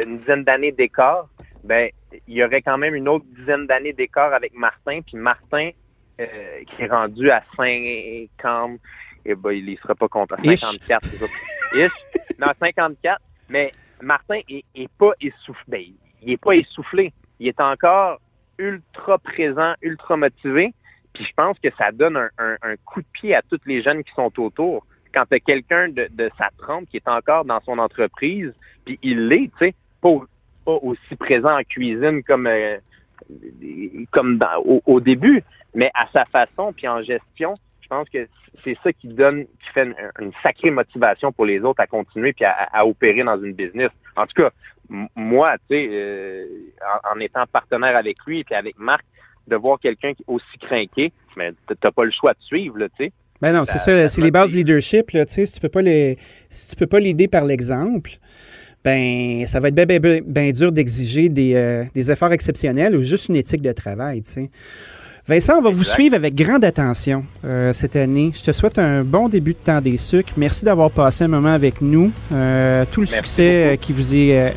[0.06, 1.28] dizaine d'années d'écart,
[1.64, 1.90] ben,
[2.26, 5.70] il y aurait quand même une autre dizaine d'années d'écart avec Martin, puis Martin,
[6.18, 8.78] qui est rendu à 50,
[9.24, 10.36] eh ben, il ne sera pas content.
[10.42, 11.06] 54,
[11.72, 11.88] c'est
[12.38, 13.20] Non, 54.
[13.48, 13.72] Mais
[14.02, 15.62] Martin est, pas essoufflé.
[15.68, 15.82] Ben,
[16.22, 17.12] il est pas essoufflé.
[17.38, 18.20] Il est encore
[18.58, 20.74] ultra présent, ultra motivé.
[21.12, 24.12] Puis je pense que ça donne un, coup de pied à tous les jeunes qui
[24.14, 24.86] sont autour.
[25.12, 28.52] Quand tu as quelqu'un de, sa trempe qui est encore dans son entreprise,
[28.84, 30.18] puis il l'est, tu sais, pas,
[30.66, 32.78] aussi présent en cuisine comme, euh,
[34.10, 34.38] comme
[34.86, 35.42] au, début,
[35.74, 38.26] mais à sa façon, puis en gestion, je pense que
[38.64, 42.44] c'est ça qui donne, qui fait une, sacrée motivation pour les autres à continuer puis
[42.44, 43.90] à, opérer dans une business.
[44.16, 44.50] En tout cas,
[45.14, 46.46] moi, tu sais, euh,
[47.14, 49.04] en, étant partenaire avec lui et avec Marc,
[49.49, 53.12] de voir quelqu'un aussi craqué, mais t'as pas le choix de suivre, tu sais.
[53.40, 55.82] Ben non, c'est ça, c'est les bases du leadership, tu sais, si tu peux pas
[55.82, 56.16] les,
[56.49, 58.12] si tu peux pas l'aider par l'exemple,
[58.84, 63.03] ben ça va être bien ben, ben, dur d'exiger des, euh, des, efforts exceptionnels ou
[63.03, 64.51] juste une éthique de travail, tu sais.
[65.26, 68.32] Vincent, on va vous suivre avec grande attention euh, cette année.
[68.34, 70.32] Je te souhaite un bon début de temps des sucres.
[70.36, 72.11] Merci d'avoir passé un moment avec nous.
[72.32, 74.53] Euh, tout le succès qui vous est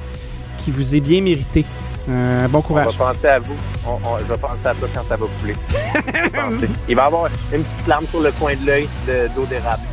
[0.63, 1.65] qui vous est bien mérité.
[2.09, 2.87] Euh, bon courage.
[2.99, 3.55] On va penser à vous.
[4.19, 5.55] je vais penser à toi quand ça va couler.
[6.87, 8.87] Il va y avoir une petite larme sur le coin de l'œil
[9.35, 9.83] d'eau d'érable.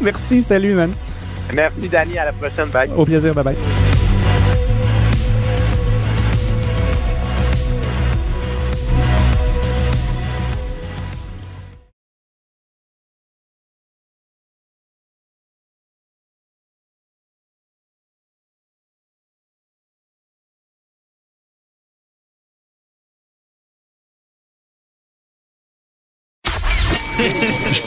[0.00, 0.92] Merci, salut, man.
[1.52, 2.18] Merci, Danny.
[2.18, 2.68] À la prochaine.
[2.70, 2.90] Bye.
[2.96, 3.34] Au plaisir.
[3.34, 3.56] Bye bye.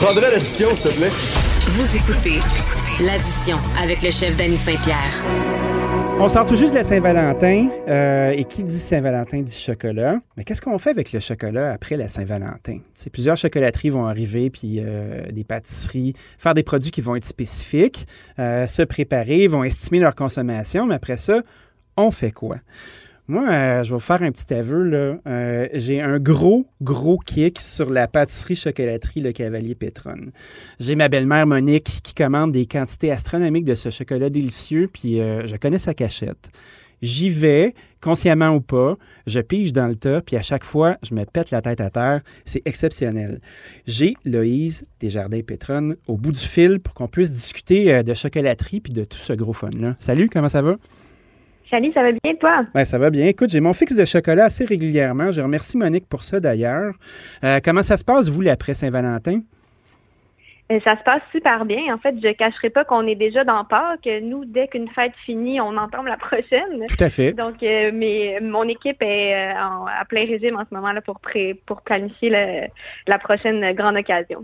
[0.00, 1.10] Prendrais l'addition, s'il te plaît.
[1.10, 2.40] Vous écoutez
[3.04, 5.22] l'addition avec le chef Danny Saint-Pierre.
[6.18, 7.68] On sort tout juste de la Saint-Valentin.
[7.86, 10.18] Euh, et qui dit Saint-Valentin dit chocolat.
[10.36, 12.78] Mais qu'est-ce qu'on fait avec le chocolat après la Saint-Valentin?
[13.12, 18.06] Plusieurs chocolateries vont arriver, puis euh, des pâtisseries, faire des produits qui vont être spécifiques,
[18.38, 21.42] euh, se préparer, vont estimer leur consommation, mais après ça,
[21.98, 22.56] on fait quoi?
[23.30, 24.82] Moi, euh, je vais vous faire un petit aveu.
[24.82, 25.20] Là.
[25.24, 30.32] Euh, j'ai un gros, gros kick sur la pâtisserie-chocolaterie Le Cavalier Pétronne.
[30.80, 35.46] J'ai ma belle-mère Monique qui commande des quantités astronomiques de ce chocolat délicieux, puis euh,
[35.46, 36.50] je connais sa cachette.
[37.02, 41.14] J'y vais, consciemment ou pas, je pige dans le tas, puis à chaque fois, je
[41.14, 42.22] me pète la tête à terre.
[42.44, 43.40] C'est exceptionnel.
[43.86, 48.92] J'ai Loïse Desjardins Pétronne au bout du fil pour qu'on puisse discuter de chocolaterie puis
[48.92, 49.94] de tout ce gros fun-là.
[50.00, 50.78] Salut, comment ça va?
[51.70, 52.64] Salut, ça va bien, toi?
[52.74, 53.26] Ben, ça va bien.
[53.26, 55.30] Écoute, j'ai mon fixe de chocolat assez régulièrement.
[55.30, 56.94] Je remercie Monique pour ça, d'ailleurs.
[57.44, 59.42] Euh, comment ça se passe, vous, après Saint-Valentin?
[60.72, 61.94] Euh, ça se passe super bien.
[61.94, 64.08] En fait, je ne cacherai pas qu'on est déjà dans Pâques.
[64.20, 66.86] Nous, dès qu'une fête finit, on entame la prochaine.
[66.88, 67.34] Tout à fait.
[67.34, 71.20] Donc, euh, mais mon équipe est à plein régime en ce moment là pour,
[71.66, 72.30] pour planifier
[73.06, 74.42] la prochaine grande occasion.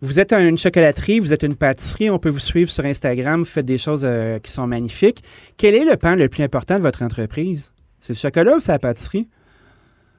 [0.00, 3.44] Vous êtes une chocolaterie, vous êtes une pâtisserie, on peut vous suivre sur Instagram, vous
[3.44, 5.24] faites des choses euh, qui sont magnifiques.
[5.56, 7.72] Quel est le pain le plus important de votre entreprise?
[7.98, 9.28] C'est le chocolat ou c'est la pâtisserie?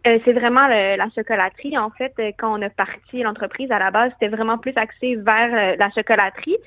[0.06, 1.78] Euh, c'est vraiment la chocolaterie.
[1.78, 5.16] En fait, euh, quand on a parti l'entreprise à la base, c'était vraiment plus axé
[5.16, 6.58] vers la chocolaterie.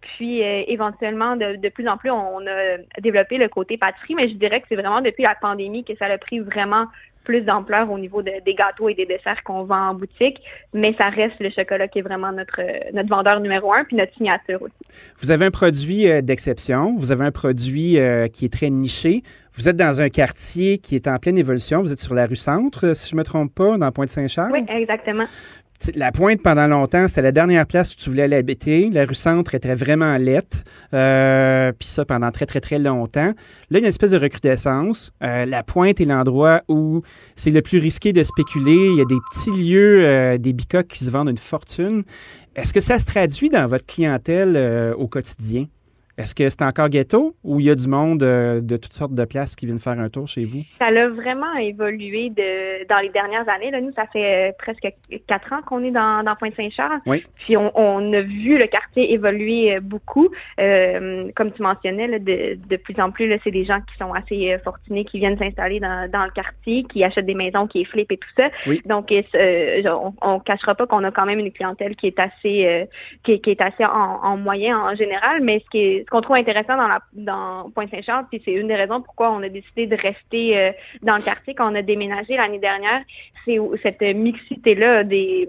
[0.00, 4.36] Puis éventuellement, de, de, plus en plus, on a développé le côté pâtisserie, mais je
[4.36, 6.86] dirais que c'est vraiment depuis la pandémie que ça a pris vraiment
[7.24, 10.40] plus d'ampleur au niveau des gâteaux et des desserts qu'on vend en boutique,
[10.72, 12.60] mais ça reste le chocolat qui est vraiment notre,
[12.92, 14.74] notre vendeur numéro un, puis notre signature aussi.
[15.20, 19.22] Vous avez un produit euh, d'exception, vous avez un produit euh, qui est très niché.
[19.56, 21.80] Vous êtes dans un quartier qui est en pleine évolution.
[21.80, 24.50] Vous êtes sur la rue Centre, si je ne me trompe pas, dans Pointe-Saint-Charles?
[24.52, 25.26] Oui, exactement.
[25.94, 28.88] La pointe, pendant longtemps, c'était la dernière place où tu voulais aller habiter.
[28.90, 30.64] La rue Centre était vraiment lette.
[30.94, 33.26] Euh, Puis ça, pendant très, très, très longtemps.
[33.26, 33.34] Là,
[33.70, 35.12] il y a une espèce de recrudescence.
[35.22, 37.02] Euh, la pointe est l'endroit où
[37.36, 38.88] c'est le plus risqué de spéculer.
[38.92, 42.04] Il y a des petits lieux, euh, des bicoques qui se vendent une fortune.
[42.56, 45.66] Est-ce que ça se traduit dans votre clientèle au quotidien?
[46.16, 49.14] Est-ce que c'est encore ghetto ou il y a du monde euh, de toutes sortes
[49.14, 50.62] de places qui viennent faire un tour chez vous?
[50.78, 53.72] Ça a vraiment évolué de, dans les dernières années.
[53.72, 54.86] Là, nous, ça fait euh, presque
[55.26, 57.00] quatre ans qu'on est dans, dans Pointe-Saint-Charles.
[57.06, 57.24] Oui.
[57.34, 60.28] Puis on, a vu le quartier évoluer euh, beaucoup.
[60.56, 65.04] comme tu mentionnais, de, de, plus en plus, c'est des gens qui sont assez fortunés,
[65.04, 68.28] qui viennent s'installer dans, dans, le quartier, qui achètent des maisons, qui flippent et tout
[68.36, 68.50] ça.
[68.66, 68.80] Oui.
[68.86, 72.88] Donc, on ne cachera pas qu'on a quand même une clientèle qui est assez,
[73.24, 76.36] qui, est assez en, en moyen en général, mais ce qui est ce qu'on trouve
[76.36, 79.96] intéressant dans, la, dans Pointe-Saint-Charles, puis c'est une des raisons pourquoi on a décidé de
[79.96, 83.02] rester euh, dans le quartier quand on a déménagé l'année dernière,
[83.44, 85.48] c'est cette mixité-là des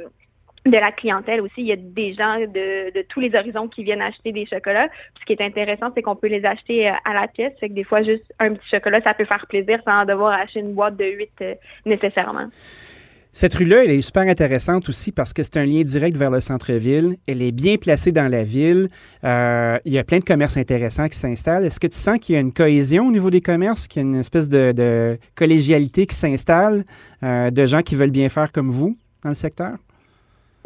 [0.65, 1.53] de la clientèle aussi.
[1.57, 4.89] Il y a des gens de, de, tous les horizons qui viennent acheter des chocolats.
[5.19, 7.53] ce qui est intéressant, c'est qu'on peut les acheter euh, à la pièce.
[7.59, 10.61] Fait que des fois, juste un petit chocolat, ça peut faire plaisir sans devoir acheter
[10.61, 12.47] une boîte de 8 euh, nécessairement.
[13.37, 16.39] Cette rue-là, elle est super intéressante aussi parce que c'est un lien direct vers le
[16.39, 17.17] centre-ville.
[17.27, 18.87] Elle est bien placée dans la ville.
[19.25, 21.65] Euh, il y a plein de commerces intéressants qui s'installent.
[21.65, 24.05] Est-ce que tu sens qu'il y a une cohésion au niveau des commerces, qu'il y
[24.05, 26.85] a une espèce de, collégialité qui s'installe,
[27.23, 29.79] euh, de gens qui veulent bien faire comme vous dans le secteur?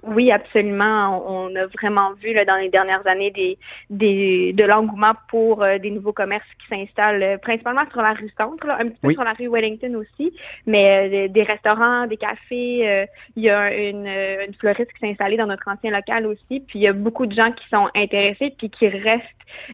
[0.04, 1.24] Oui, absolument.
[1.28, 3.58] On a vraiment vu là, dans les dernières années des,
[3.89, 8.32] des de l'engouement pour euh, des nouveaux commerces qui s'installent euh, principalement sur la rue
[8.38, 10.34] Centre, un petit peu sur la rue Wellington aussi,
[10.66, 13.08] mais euh, des restaurants, des cafés.
[13.36, 16.62] il y a une, une fleuriste qui s'est installée dans notre ancien local aussi.
[16.62, 19.26] Puis il y a beaucoup de gens qui sont intéressés puis qui restent,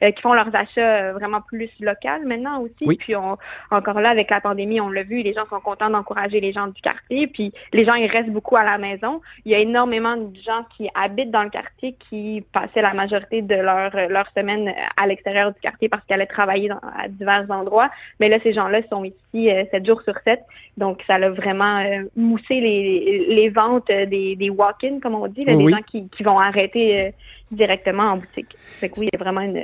[0.02, 2.98] qui font leurs achats vraiment plus local maintenant aussi.
[2.98, 3.38] Puis on,
[3.72, 6.68] encore là, avec la pandémie, on l'a vu, les gens sont contents d'encourager les gens
[6.68, 7.28] du quartier.
[7.28, 9.22] Puis les gens, ils restent beaucoup à la maison.
[9.46, 13.42] Il y a énormément de gens qui habitent dans le quartier qui passaient la majorité
[13.42, 17.90] de leur, leur semaine à l'extérieur du quartier parce qu'elles allaient travailler à divers endroits.
[18.20, 20.42] Mais là, ces gens-là sont ici euh, 7 jours sur 7.
[20.78, 25.46] Donc, ça a vraiment euh, moussé les, les ventes des, des walk-ins, comme on dit,
[25.46, 27.12] des gens qui, qui vont arrêter euh,
[27.52, 28.54] directement en boutique.
[28.58, 29.64] Fait que oui, il y a vraiment une,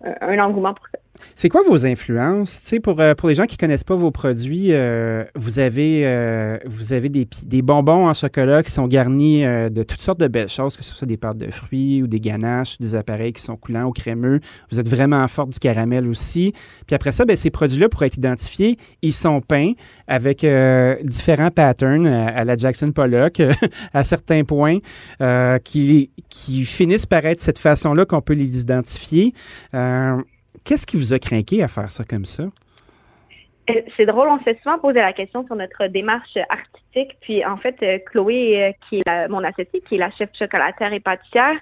[0.00, 0.98] un engouement pour ça.
[1.34, 2.60] C'est quoi vos influences?
[2.62, 5.58] Tu sais, pour, euh, pour les gens qui ne connaissent pas vos produits, euh, vous
[5.58, 10.20] avez, euh, vous avez des, des, bonbons en chocolat qui sont garnis de toutes sortes
[10.20, 13.32] de belles choses, que ce soit des pâtes de fruits ou des ganaches, des appareils
[13.32, 14.40] qui sont coulants ou crémeux.
[14.70, 16.52] Vous êtes vraiment fort du caramel aussi.
[16.86, 19.72] Puis après ça, ben, ces produits-là, pour être identifiés, ils sont peints
[20.06, 20.46] avec
[21.04, 23.42] différents patterns à, la Jackson Pollock
[23.92, 24.78] à certains points
[25.64, 29.34] qui, qui finissent par être cette façon-là qu'on peut les identifier.
[30.64, 32.44] Qu'est-ce qui vous a craqué à faire ça comme ça?
[33.70, 37.16] Euh, c'est drôle, on s'est souvent posé la question sur notre démarche artistique.
[37.20, 40.92] Puis en fait, euh, Chloé, euh, qui est mon associée, qui est la chef chocolatière
[40.92, 41.56] et pâtissière,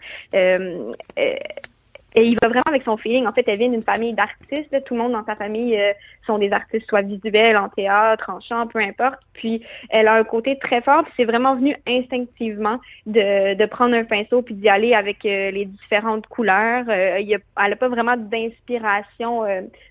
[2.17, 3.27] et il va vraiment avec son feeling.
[3.27, 4.85] En fait, elle vient d'une famille d'artistes.
[4.87, 5.93] Tout le monde dans sa famille euh,
[6.27, 9.19] sont des artistes, soit visuels, en théâtre, en chant, peu importe.
[9.35, 11.05] Puis elle a un côté très fort.
[11.05, 15.51] Puis c'est vraiment venu instinctivement de, de prendre un pinceau puis d'y aller avec euh,
[15.51, 16.87] les différentes couleurs.
[16.89, 19.43] Euh, il y a, elle n'a pas vraiment d'inspiration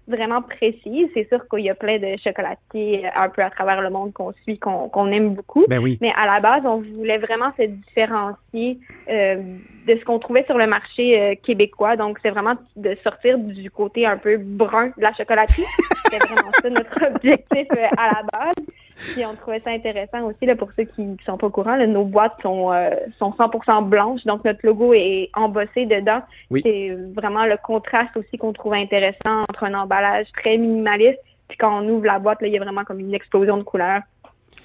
[0.07, 1.07] vraiment précise.
[1.13, 4.33] C'est sûr qu'il y a plein de chocolatiers un peu à travers le monde qu'on
[4.43, 5.65] suit, qu'on aime beaucoup.
[5.67, 5.99] Ben oui.
[6.01, 8.79] Mais à la base, on voulait vraiment se différencier
[9.85, 11.95] de ce qu'on trouvait sur le marché euh, québécois.
[11.95, 15.63] Donc, c'est vraiment de sortir du côté un peu brun de la chocolaterie.
[16.03, 18.65] C'était vraiment ça notre objectif euh, à la base.
[18.95, 21.77] Puis on trouvait ça intéressant aussi là, pour ceux qui ne sont pas au courant.
[21.85, 26.21] nos boîtes sont, euh, sont 100% blanches, donc notre logo est embossé dedans.
[26.63, 31.81] C'est vraiment le contraste aussi qu'on trouve intéressant entre un emballage très minimaliste, puis quand
[31.81, 34.01] on ouvre la boîte, là, il y a vraiment comme une explosion de couleurs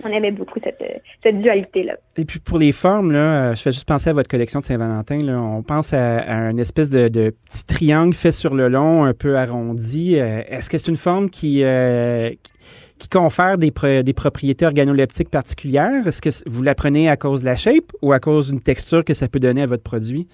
[0.04, 0.82] on aimait beaucoup cette,
[1.22, 1.94] cette dualité-là.
[2.16, 4.64] Et puis pour les formes, là, euh, je fais juste penser à votre collection de
[4.64, 5.18] Saint-Valentin.
[5.28, 10.18] On pense à, un espèce de, petit triangle fait sur le long, un peu arrondi.
[10.18, 12.30] Euh, est-ce que c'est une forme qui, euh,
[12.98, 13.72] qui confère des,
[14.02, 16.06] des propriétés organoleptiques particulières?
[16.06, 19.04] Est-ce que vous la prenez à cause de la shape ou à cause d'une texture
[19.04, 20.26] que ça peut donner à votre produit?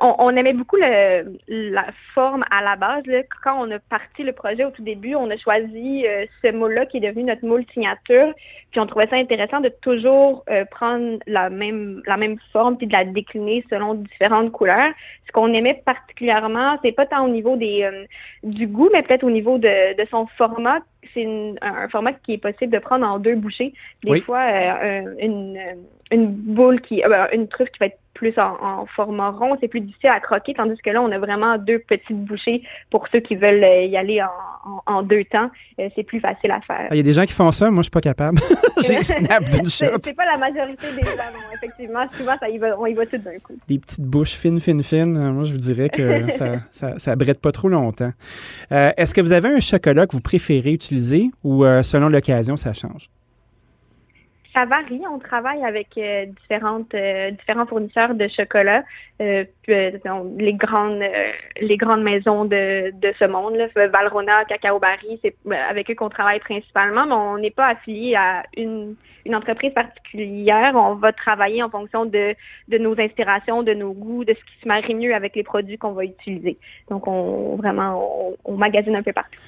[0.00, 3.04] On, aimait beaucoup le, la forme à la base.
[3.42, 6.86] Quand on a parti le projet au tout début, on a choisi euh, ce moule-là
[6.86, 8.32] qui est devenu notre moule signature.
[8.70, 12.86] Puis on trouvait ça intéressant de toujours euh, prendre la même la même forme puis
[12.86, 14.90] de la décliner selon différentes couleurs.
[15.26, 18.04] Ce qu'on aimait particulièrement, c'est pas tant au niveau des euh,
[18.42, 20.80] du goût, mais peut-être au niveau de, de son format.
[21.14, 21.26] C'est
[21.62, 23.72] un format qui est possible de prendre en deux bouchées.
[24.04, 24.44] Des fois,
[25.18, 25.58] une,
[26.10, 27.02] une boule qui,
[27.32, 30.76] une truffe qui va être plus en, format rond, c'est plus difficile à croquer, tandis
[30.82, 34.20] que là, on a vraiment deux petites bouchées pour ceux qui veulent euh, y aller
[34.86, 35.50] en, deux temps.
[35.78, 36.88] Euh, c'est plus facile à faire.
[36.90, 38.40] Ah, il y a des gens qui font ça, moi, je suis pas capable.
[38.84, 39.86] J'ai snap d'une shot.
[40.02, 42.04] C'est pas la majorité des gens, non, effectivement.
[42.10, 43.54] Souvent, ça y va, on y va tout d'un coup.
[43.68, 45.16] Des petites bouches fines, fines, fines.
[45.16, 48.12] Euh, moi, je vous dirais que ça, ça, ça brette pas trop longtemps.
[48.70, 53.08] Est-ce que vous avez un chocolat que vous préférez utiliser ou selon l'occasion, ça change?
[54.58, 55.02] Ça varie.
[55.10, 58.82] On travaille avec euh, différentes euh, différents fournisseurs de chocolat.
[59.20, 61.02] Euh, les grandes
[61.60, 65.34] les grandes maisons de, de ce monde, Valrona, Cacao Barry, c'est
[65.70, 68.96] avec eux qu'on travaille principalement, mais on n'est pas affilié à une,
[69.26, 70.72] une entreprise particulière.
[70.74, 72.34] On va travailler en fonction de,
[72.68, 75.78] de nos inspirations, de nos goûts, de ce qui se marie mieux avec les produits
[75.78, 76.58] qu'on va utiliser.
[76.90, 79.40] Donc on vraiment on, magasine un peu partout.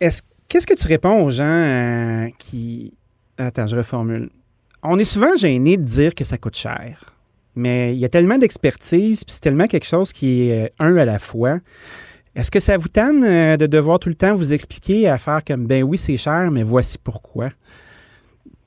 [0.00, 2.92] Est-ce qu'est-ce que tu réponds aux gens qui
[3.38, 4.30] Attends, je reformule.
[4.82, 7.14] On est souvent gêné de dire que ça coûte cher,
[7.56, 10.96] mais il y a tellement d'expertise, puis c'est tellement quelque chose qui est euh, un
[10.96, 11.58] à la fois.
[12.36, 15.42] Est-ce que ça vous tanne euh, de devoir tout le temps vous expliquer à faire
[15.44, 17.48] comme ben oui, c'est cher, mais voici pourquoi?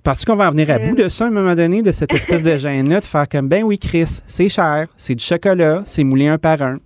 [0.04, 2.14] Parce qu'on va en venir à bout de ça à un moment donné, de cette
[2.14, 6.04] espèce de gêne-là, de faire comme ben oui, Chris, c'est cher, c'est du chocolat, c'est
[6.04, 6.80] moulé un par un?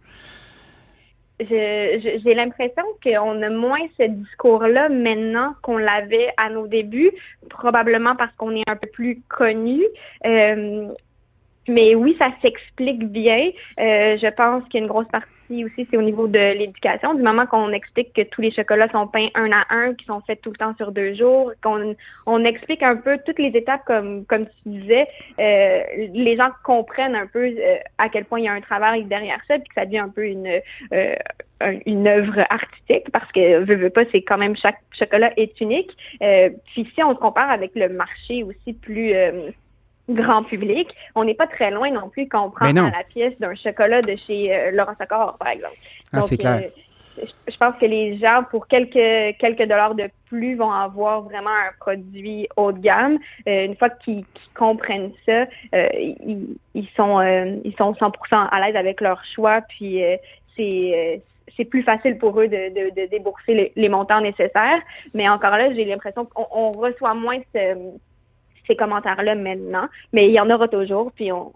[1.50, 7.12] J'ai l'impression qu'on a moins ce discours-là maintenant qu'on l'avait à nos débuts,
[7.50, 9.82] probablement parce qu'on est un peu plus connu.
[10.26, 10.88] Euh,
[11.72, 13.52] mais oui, ça s'explique bien.
[13.80, 15.32] Euh, je pense qu'il y a une grosse partie
[15.66, 17.14] aussi, c'est au niveau de l'éducation.
[17.14, 20.22] Du moment qu'on explique que tous les chocolats sont peints un à un, qui sont
[20.22, 21.96] faits tout le temps sur deux jours, qu'on
[22.26, 25.08] on explique un peu toutes les étapes comme comme tu disais,
[25.40, 29.04] euh, les gens comprennent un peu euh, à quel point il y a un travail
[29.06, 30.62] derrière ça, puis que ça devient un peu une
[30.94, 31.16] euh,
[31.86, 35.96] une œuvre artistique parce que veux, veux pas c'est quand même chaque chocolat est unique.
[36.20, 39.14] puis si on se compare avec le marché aussi plus
[40.10, 40.94] grand public.
[41.16, 44.16] On n'est pas très loin non plus quand on prend la pièce d'un chocolat de
[44.16, 44.96] chez euh, Laurent
[45.40, 45.76] par exemple.
[46.14, 46.62] Ah, c'est clair.
[46.64, 51.50] Euh, je pense que les gens, pour quelques, quelques dollars de plus, vont avoir vraiment
[51.50, 53.20] un produit haut de gamme.
[53.48, 54.24] Euh, une fois qu'ils
[54.56, 55.44] comprennent ça,
[55.74, 57.22] ils, sont,
[57.64, 60.02] ils sont 100% à l'aise avec leur choix, puis
[60.56, 61.22] c'est
[61.58, 64.80] c'est plus facile pour eux de, de, débourser les, les, montants nécessaires.
[65.14, 67.76] Mais encore là, j'ai l'impression qu'on reçoit moins ce,
[68.68, 71.52] ces commentaires-là maintenant, mais il y en aura toujours, puis on,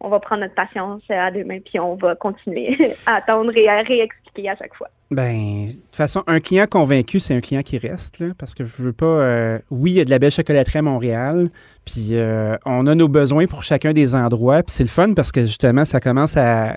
[0.00, 3.82] va prendre notre patience à deux mains, puis on va continuer à attendre et à
[3.82, 4.88] réexpliquer à chaque fois.
[5.10, 8.64] Ben, de toute façon, un client convaincu, c'est un client qui reste, là, parce que
[8.64, 9.06] je veux pas.
[9.06, 11.48] Euh, oui, il y a de la belle chocolaterie à Montréal,
[11.84, 15.32] puis euh, on a nos besoins pour chacun des endroits, puis c'est le fun parce
[15.32, 16.76] que justement, ça commence à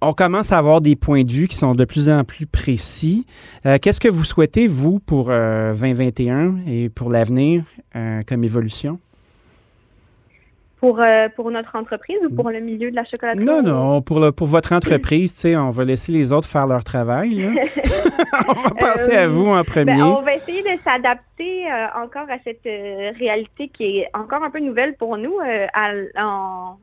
[0.00, 3.26] on commence à avoir des points de vue qui sont de plus en plus précis.
[3.64, 8.98] Euh, qu'est-ce que vous souhaitez, vous, pour 2021 euh, et pour l'avenir euh, comme évolution?
[10.78, 11.00] Pour,
[11.34, 13.44] pour notre entreprise ou pour le milieu de la chocolaterie?
[13.44, 17.44] Non, non, pour, pour votre entreprise, on va laisser les autres faire leur travail.
[18.48, 20.02] on va passer à vous en ben, premier.
[20.02, 21.64] on va essayer de s'adapter
[21.96, 22.62] encore à cette
[23.18, 25.34] réalité qui est encore un peu nouvelle pour nous
[25.72, 25.92] à,
[26.22, 26.76] en,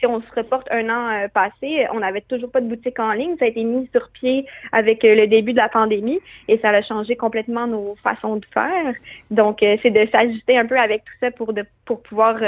[0.00, 3.12] si on se reporte un an euh, passé, on n'avait toujours pas de boutique en
[3.12, 3.36] ligne.
[3.38, 6.70] Ça a été mis sur pied avec euh, le début de la pandémie et ça
[6.70, 8.94] a changé complètement nos façons de faire.
[9.30, 12.40] Donc, euh, c'est de s'ajuster un peu avec tout ça pour, de, pour pouvoir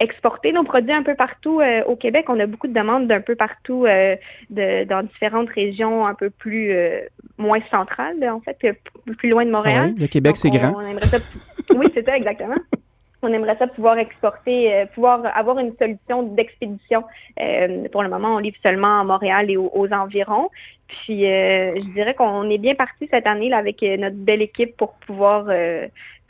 [0.00, 2.26] exporter nos produits un peu partout au Québec.
[2.28, 6.74] On a beaucoup de demandes d'un peu partout de, dans différentes régions un peu plus
[7.36, 8.58] moins centrales, en fait,
[9.16, 9.92] plus loin de Montréal.
[9.96, 10.74] Ah le Québec, c'est grand.
[11.76, 12.56] oui, c'est ça, exactement
[13.22, 17.04] on aimerait ça pouvoir exporter, euh, pouvoir avoir une solution d'expédition.
[17.40, 20.48] Euh, pour le moment, on livre seulement à Montréal et aux, environs.
[20.86, 24.76] Puis, euh, je dirais qu'on est bien parti cette année là, avec notre belle équipe
[24.76, 25.46] pour pouvoir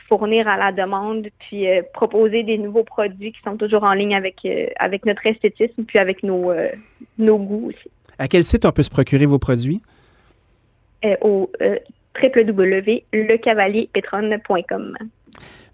[0.08, 4.48] fournir à la demande, puis proposer des nouveaux produits qui sont toujours en ligne avec,
[4.78, 6.54] avec notre esthétisme, puis avec nos,
[7.18, 7.90] nos goûts aussi.
[8.18, 9.82] À quel site on peut se procurer vos produits?
[11.20, 11.48] au
[12.20, 14.98] www.lecavalierpetron.com.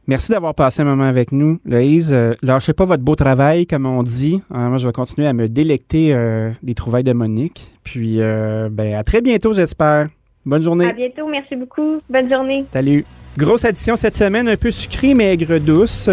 [0.07, 2.13] Merci d'avoir passé un moment avec nous, Loïse.
[2.13, 4.43] Euh, lâchez pas votre beau travail, comme on dit.
[4.55, 7.75] Euh, moi, je vais continuer à me délecter euh, des trouvailles de Monique.
[7.85, 10.09] Puis, ben, à très bientôt, j'espère.
[10.45, 10.91] Bonne journée.
[10.91, 11.27] À bientôt.
[11.27, 12.01] Merci beaucoup.
[12.11, 12.67] Bonne journée.
[12.73, 13.07] Salut.
[13.37, 16.09] Grosse addition cette semaine, un peu sucrée, mais aigre douce.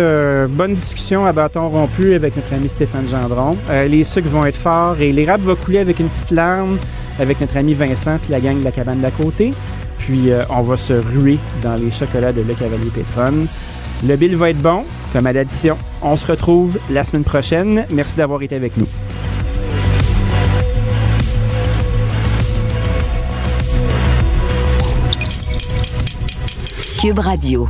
[0.49, 3.55] bonne discussion à bâton rompu avec notre ami Stéphane Gendron.
[3.69, 6.79] les sucres vont être forts et l'érable va couler avec une petite larme
[7.19, 9.51] avec notre ami Vincent puis la gang de la cabane d'à côté.
[9.99, 13.45] Puis on va se ruer dans les chocolats de Le Cavalier Pétron.
[14.03, 14.83] Le bill va être bon,
[15.13, 15.77] comme à l'addition.
[16.01, 17.85] On se retrouve la semaine prochaine.
[17.91, 18.87] Merci d'avoir été avec nous.
[26.99, 27.67] Cube Radio.